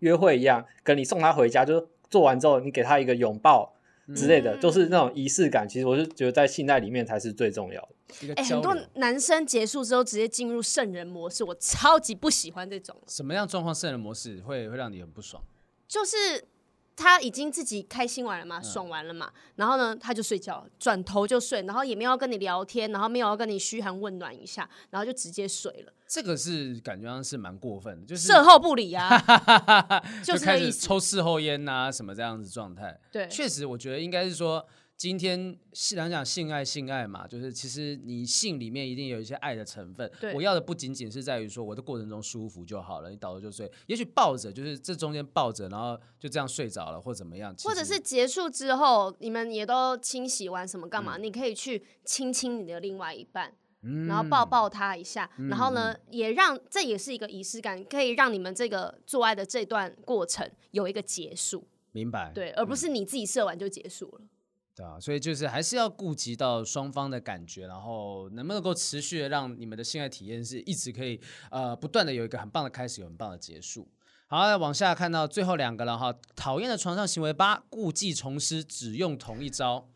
[0.00, 3.74] 约会一样，跟你送他回家，就是做完之后你给他一个拥抱
[4.14, 5.68] 之类的，嗯、就是那种仪式感。
[5.68, 8.34] 其实我是觉得在性爱里面才是最重要的。
[8.34, 12.94] 哎，很多男生结束之后直接进入圣人模式，我超级不喜欢这种。
[13.06, 15.42] 什么样状况圣人模式会会让你很不爽？
[15.88, 16.16] 就是。
[16.96, 25.92] 他已经自己开心完了嘛，爽完了嘛，嗯、然后呢，他就睡觉，转头就睡，然后也没有要跟你聊天，然后没有要跟你嘘寒问暖一下，然后就直接睡了。
[26.06, 29.18] 这个是感觉上是蛮过分的，就是事后不理啊，
[30.22, 32.98] 就开始抽事后烟啊，什么这样子状态。
[33.10, 34.64] 对，确实，我觉得应该是说。
[34.96, 40.08] 今天是讲讲性爱，性爱嘛，就是其实你性里面一定有一些爱的成分。
[40.20, 43.68] 对我要的不仅仅是在于说我的过程中舒服就好了，你倒头就睡。
[43.88, 47.52] 也许抱着，就是这中间抱着，然后就这样睡着了，或怎么样。
[47.64, 51.16] 或者是结束之后，你们也都清洗完什么干嘛？
[51.16, 61.66] 嗯、你可以去亲亲你的另外一半，嗯、然后抱抱他一下，嗯、然后呢，也让这也是一个仪式感，可以让你们这个做爱的这段过程有一个结束。
[61.90, 62.30] 明白。
[62.32, 64.20] 对，而不是你自己射完就结束了。
[64.74, 71.20] 对啊，所以就是还是要顾及到双方的感觉，然后能不能够持续的让你们的性爱体验是一直可以
[71.50, 73.86] 呃不断的有一个很棒的开始，有很棒的结束。
[74.28, 79.90] 好，再往下看到最后两个了哈，讨厌的床上行为八，故技重施，只用同一招。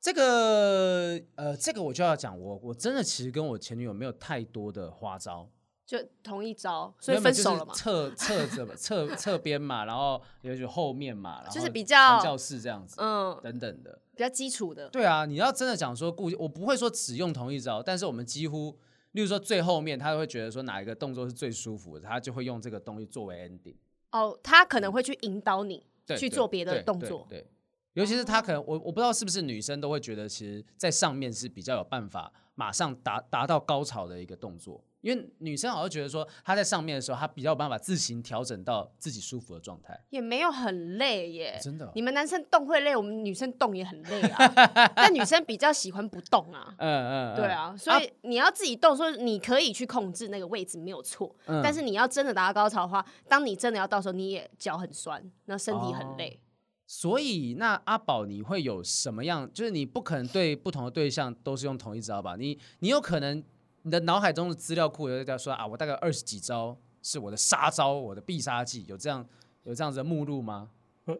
[0.00, 5.48] 这个呃，这个我就要讲，我我真的其实跟我前女友没有太多的花招。
[5.86, 7.72] 就同一招，所以分手了嘛？
[7.72, 14.88] 侧侧着嘛，侧侧边嘛，然后也许后面嘛，然后就是比较教室这样子，嗯，等等的，比较基础的。
[14.88, 18.76] 对啊，你要真的讲说故意，我不会说只用同一招，但是我们几乎，
[19.12, 23.76] 例如说最后面，他会觉得说哪一个动作是最舒服的，他就会用这个东西作为 ending。
[24.10, 25.86] 哦，他可能会去引导你
[26.18, 27.46] 去做别的动作，对，
[27.92, 34.82] 尤其是他可能我我不知道是不是女生都会觉得，其实在上面是比较有办法马上达达到高潮的一个动作。
[35.06, 41.56] 因为女生好像觉得说，她在上面的时候，她比较有办法自行调整到自己舒服的状态，也没有很累耶。
[41.62, 44.52] 真的，你们男生动会累，我们女生动也很累啊。
[44.96, 46.74] 但女生比较喜欢不动啊。
[46.78, 51.32] 嗯嗯，对啊，所以你要自己动，说你可以去控制那个位置没有错。
[51.46, 51.60] 嗯。
[51.62, 56.40] 但是你要真的达到高潮的话，当你真的要到时候，你也脚很酸，那身体很累。
[56.84, 59.48] 所以那阿宝，你会有什么样？
[59.52, 62.34] 就是你不可能对不同的对象都是用同一招吧？
[62.36, 63.44] 你你有可能。
[63.86, 69.24] 你的脑海中的资料库有在说啊，我大概二十几招是我的杀招，我的必杀技，有这样
[69.62, 70.70] 有这样子的目录吗？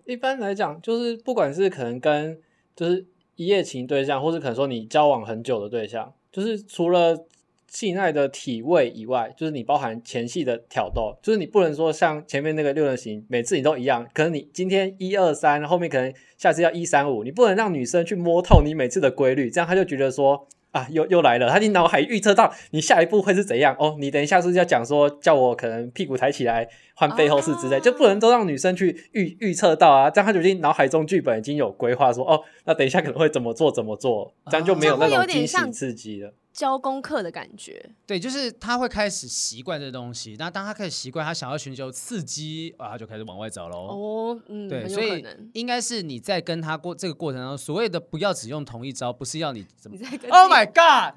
[0.05, 2.37] 一般来讲，就是不管是可能跟
[2.75, 3.07] 就是
[3.37, 7.25] 一夜情对象，或是可能说你交往很久的对象，就是除了
[7.69, 20.49] 性爱的体位以外，就是你包含前戏的挑逗，就是你不能说像前面那个六人行，每次你都一样，可能你今天一二三，后面可能下次要一三五，你不能让女生去摸透你每次的规律，这样她就觉得说。
[20.77, 21.49] 啊，又又来了！
[21.49, 23.97] 他你脑海预测到你下一步会是怎样哦？
[23.99, 30.11] 你等一下是要讲说叫我可能屁股抬起来换背后式之类，就不能都让女生去预预测到啊？
[30.11, 36.35] 这样他就已经脑海中剧本已经有规划说哦，那等一下可能会怎么做怎么做，这样就没有那种惊喜刺激了。
[36.57, 40.35] 交功课的感觉，对，就是他会开始习惯这东西。
[40.39, 43.77] 那当他开始习惯，他想要寻求刺激啊，他就开始往外找喽。
[43.89, 49.99] 哦，嗯，对，所以应该是你在跟他过这个过程当中，所谓的不要只用同一招，不是要你怎么
[50.31, 51.13] ？Oh my god！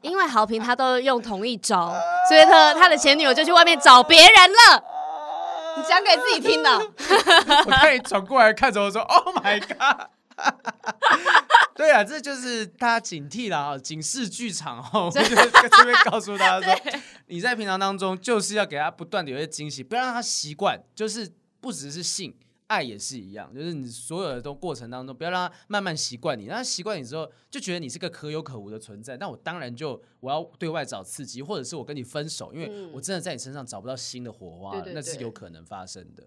[0.00, 1.92] 因为好评他都用同一招，
[2.28, 4.84] 所以他他的前女友就去外面找别人了。
[5.76, 6.70] 你讲给自己听的。
[7.66, 10.10] 我看你转过来看着我说：“Oh my god！”
[11.74, 15.06] 对啊，这就是大家警惕了，警示剧场哦。
[15.06, 22.32] 我就在这边告诉大家说，你在平常当中就是要给他不断的有些惊喜，不要让他习惯，就是不只是性
[22.68, 29.16] 爱也是一样，就是你所有的都过程当中，不要让他慢慢习惯你，让他习惯你之后就觉得你是个可有可无的存在。
[29.16, 36.26] 那我当然就我要对外找刺激，或者是我跟你分手，因为我真的在你身上找不到新的火花，那是有可能发生的。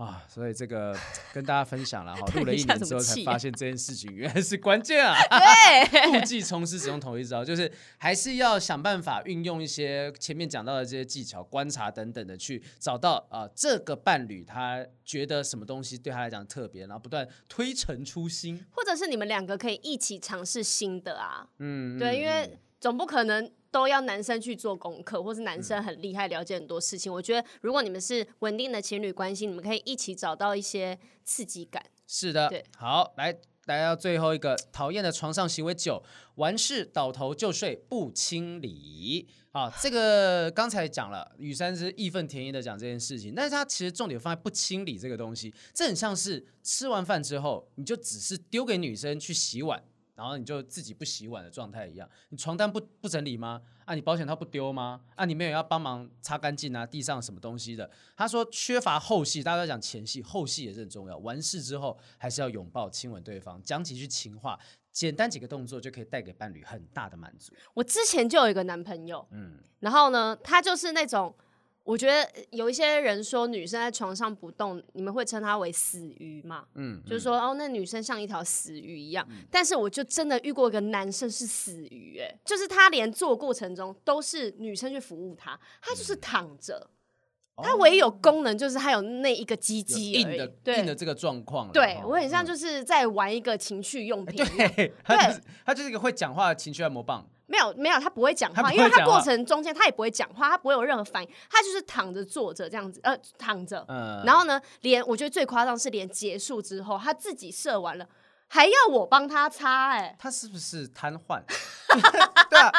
[0.00, 0.96] 啊，所以这个
[1.30, 5.14] 跟大家分享了哈， 录了一年之后才发现这件事情原来是关键啊。
[5.28, 21.46] 对， 故技重施，只用同一招，就是还是要想办法运用一些前面讲到的这些技巧、观察等等的，去找到啊、呃、这个伴侣他觉得什么东西对他来讲特别，然后不断推陈出新，或者是你们两个可以一起尝试新的啊。
[21.58, 23.52] 嗯，对，因为总不可能。
[23.70, 27.10] 都要男生去做功课，或是男生很厉害，了解很多事情。
[27.10, 31.82] 嗯、我觉得，如果你们是稳定的情侣关系，你们可以一起找到一些刺激感。
[32.06, 36.02] 是的，对，好，来来到最后一个讨厌的床上行为九，
[36.36, 39.28] 完事倒头就睡不清理。
[39.52, 49.82] 啊，这个刚才讲了，雨珊是义愤填膺的讲这件事情，但是他其实重点放在不清理这个东西，这很像是吃完饭之后，你就只是丢给女生去洗碗。
[50.20, 53.62] 然后你就自己不洗碗的状态一样，你床单不不整理吗？
[53.86, 55.00] 啊，你保险套不丢吗？
[55.16, 57.90] 啊，你没有要帮忙擦干净啊，地上什么东西的？
[58.14, 61.16] 他说缺乏后戏，大家都讲前戏，后戏也是很重要。
[61.16, 64.60] 完事之后还是要拥抱、亲吻对方，讲几句情话，
[64.92, 67.54] 简单几个动作就可以带给伴侣很大的满足。
[67.72, 71.34] 我之前就有一个男朋友，嗯，然后呢，他就是那种。
[71.90, 76.64] 我觉得有一些人说女生在床上不动，你们会称她为死鱼嘛？
[76.76, 79.26] 嗯，就是说哦，那女生像一条死鱼一样。
[79.28, 86.88] 嗯、但是我就真的遇过一个男生是死鱼，哎，就是他连做过程中都是女生去服务他，他就是躺着，
[87.56, 91.72] 嗯、他唯一有功能就是他有那一个鸡鸡硬的对硬的这个状况。
[91.72, 97.28] 对，我很像就是在玩一个情趣用品，对，他就是他就是一个会讲话的情趣按摩棒。
[97.50, 108.06] 没有没有，他不会讲话，话因为他过程中间他也不会讲话，他不会有任何反应，他就是躺着坐着这样子，呃，躺着，嗯、然后呢，连我觉得最夸张是连结束之后，他自己射完了，
[108.46, 111.42] 还要我帮他擦，哎，他是不是瘫痪？
[112.48, 112.72] 对啊，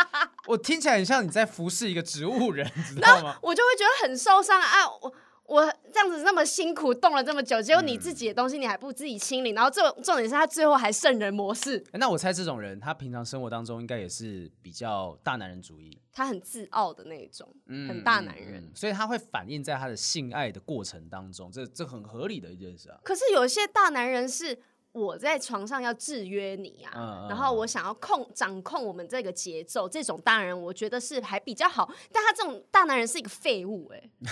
[0.47, 3.37] 我听起来很像你在服侍一个植物人，你知道吗？
[3.41, 5.13] 我就会觉得很受伤啊，我。
[5.51, 11.83] 我这样子那么辛苦动了这么久，结果你自己的东西你还不自己清理，嗯、然后这重点是他最后还圣人模式。
[11.91, 22.97] 那我猜这种人，他平常生活当中应该也是比较大男人主义，他很自傲的那种，嗯、很大男人，所以他会反映在他的性爱的过程当中，这这很合理的一件事啊。
[23.03, 24.57] 可是有一些大男人是
[24.93, 34.31] 我在床上要制约你啊，嗯、然后我想要控掌控我们这个节奏，这种大男人我觉得是还比较好，但他这种大男人是一个废物哎、欸。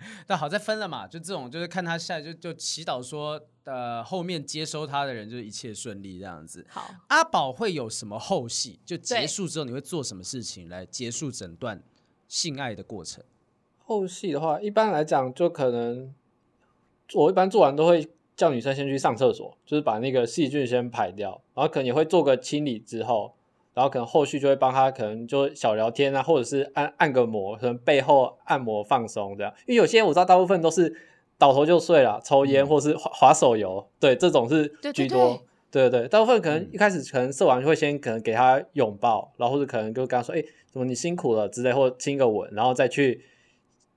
[0.26, 6.64] 但好在分了嘛，就这种就是看他下来就就祈祷说，呃，后面接收他的人就是一切顺利这样子。
[6.68, 8.78] 好，阿宝会有什么后戏？
[8.84, 11.82] 就结束之后你会做什么事情来结束整段
[12.26, 13.24] 性爱的过程？
[13.78, 16.14] 后戏的话，一般来讲就可能
[17.14, 23.34] 我一般做完都会叫女生先去上厕所，就是把那个细菌先排掉，然后可能也会做个清理之后。
[23.78, 29.54] 然后可能后续就会帮他，可能就小聊天啊，或者是按按个摩，可能背后按摩放松这样。
[29.66, 30.92] 因为有些我知道大部分都是
[31.38, 35.40] 倒头就睡了，抽烟或是滑滑手游，对，这种是居多。
[35.70, 43.22] 对对对，大部分可能一开始可能射完就会先可能给他拥抱，然后或者可能就跟他说，哎，怎么你辛苦了之类，或亲个吻，然后再去。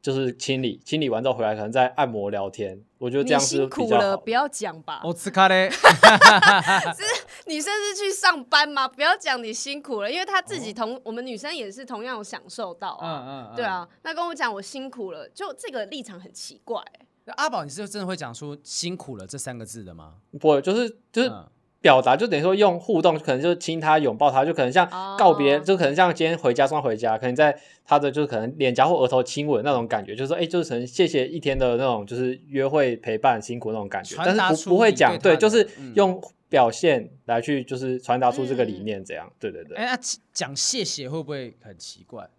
[0.02, 2.82] 就是清理，清理完之后回来，可能再按摩聊天。
[2.98, 3.82] 我觉得这样是比较好。
[3.82, 5.02] 你辛苦了，不要讲吧。
[5.04, 5.70] 我吃咖嘞。
[5.72, 7.04] 是
[7.46, 8.88] 女生是去上班吗？
[8.88, 13.24] 不要讲你辛苦了，因为她自己同、哦、我们女生也是同样有享受到啊。
[13.24, 13.48] 嗯嗯。
[13.52, 16.82] 嗯对啊，那跟我讲我辛苦了，就这个立场很奇怪。
[17.26, 20.16] 那阿宝，你是真的会讲出辛苦了这三个字的吗？
[20.40, 21.30] 不会，就是就是。
[21.30, 21.48] 嗯
[21.82, 25.66] 表达就等于说用互动，可能就是亲他、拥抱他，就可能像告别，oh.
[25.66, 39.76] 就可能像今天回家，送他回家，可能在他的就是可能脸颊或额头亲吻那种感觉，就是说，哎、欸，就是可能谢谢一天的那种就是约会陪伴辛苦那种感觉，但是不不会讲，对，就是用表现来去就是传达出这个理念，这样，嗯、对对对。
[39.76, 40.00] 哎、欸，那
[40.32, 42.30] 讲谢谢会不会很奇怪？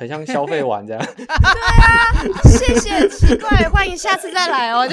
[0.00, 2.12] 很像消费完这样， 对啊，
[2.44, 4.80] 谢谢，奇怪，欢迎下次再来哦。
[4.80, 4.86] 阿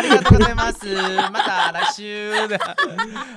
[0.00, 0.96] 里嘎多ございます，
[1.30, 2.56] また来修的。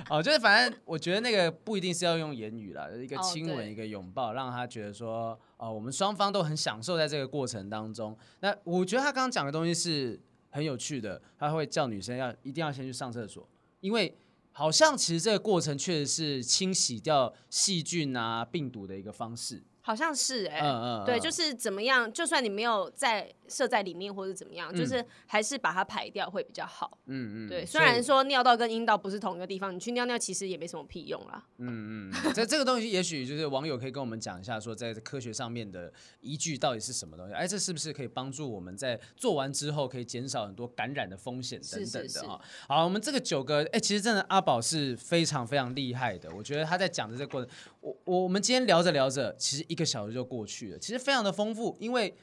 [0.10, 8.18] 哦，就是反正我觉得那个不一定是要用言语啦，就是、一个亲吻，一个拥抱，让他觉得说，哦，我们双方都很享受在这个过程当中。
[8.40, 10.18] 那我觉得他刚刚讲的东西是
[10.52, 13.46] 很有趣的，他会叫女生要一定要先去上厕所，
[13.82, 14.18] 因为
[14.54, 19.62] 好像其实这个过程确实是清洗掉细菌啊、病毒的一个方式。
[19.87, 26.97] 好像是哎、欸，嗯嗯，对，就是怎么样，就算你没有在设在里面或者怎么样，嗯、就是还是把它排掉会比较好。
[27.05, 31.45] 嗯嗯，对，虽然说尿道跟阴道不是同一个地方，你去尿尿其实也没什么屁用啦。
[31.59, 37.35] 嗯嗯，这这个东西也许就是网友可以跟我们讲一下，说在科学上面的依据到底是什么东西？
[37.35, 42.41] 哎，这是不是可以帮助我们在做完之后可以减少很多感染的风险等等的啊？
[42.67, 47.51] 好，我们这个九个，哎，其实真的阿宝是非常非常厉害的，我觉得他在讲的这个过程，
[47.85, 51.77] 我我们今天聊着聊着，其实一个小时就过去了，其实非常的丰富。
[51.79, 52.15] 因为，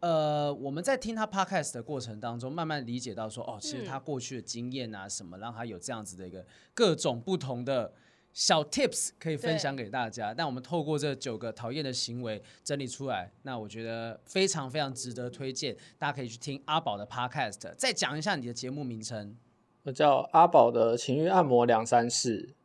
[0.00, 7.92] 呃，我们在听他 podcast 的过程当中，慢慢理解到说，哦，其实他过去的经验啊，什么让他有这样子的一个各种不同的
[8.32, 10.34] 小 tips 可以分享给大家。
[10.34, 17.72] 但我们透过这九个讨厌的行为整理出来，那我觉得非常非常值得推荐，大家可以去听阿宝的 podcast。
[17.76, 19.36] 再讲一下你的节目名称，
[19.84, 22.56] 我叫阿宝的情欲按摩两三事。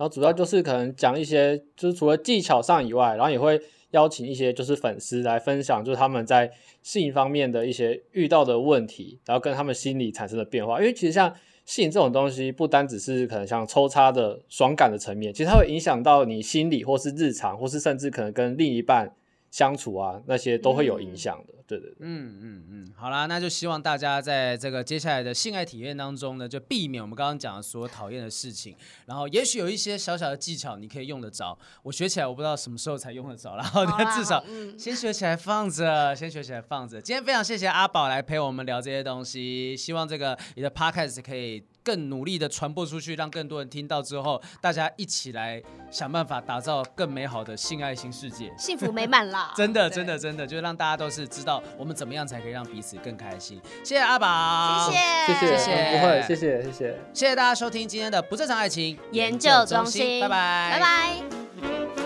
[0.00, 10.80] 然后主要就是可能讲一些，就是除了技巧上以外，然后也会邀请一些就是粉丝来分享，就是他们在性方面的一些遇到的问题，然后跟他们心理产生的变化。
[10.80, 11.30] 因为其实像
[11.66, 19.12] 性这种东西，不单只是可能像抽插的爽感的层面，其实它会影响到你心理，或是日常，或是甚至可能跟另一半。
[19.50, 28.76] 相处啊，那些都会有影响的，嗯、对对对，嗯嗯嗯，好啦，那就希望大家在这个接下来的性爱体验当中呢，就避免我们刚刚讲的所有讨厌的事情，
[29.06, 33.84] 然后也许有一些小小的技巧你可以用得着，我学起来我不知道什么时候才用得着，然后
[34.16, 34.44] 至少
[34.78, 37.00] 先学起来放着，先学起来放着。
[37.00, 41.64] 今天非常谢谢阿宝来陪我们聊这些东西，希望这个你的 podcast 可以。
[41.82, 49.52] 更努力的传播出去，让更多人听到之后，大家一起来想办法打造更美好的性爱新世界，幸福美满啦！
[49.56, 53.60] 真的，真的，真的，就是让大家都是知道我们怎么样才可以让彼此更开心。
[53.84, 61.99] 谢谢阿宝，谢谢，谢谢，不会，谢谢，谢谢，谢谢大家收听今天的不正常爱情研究中心，拜拜，拜拜。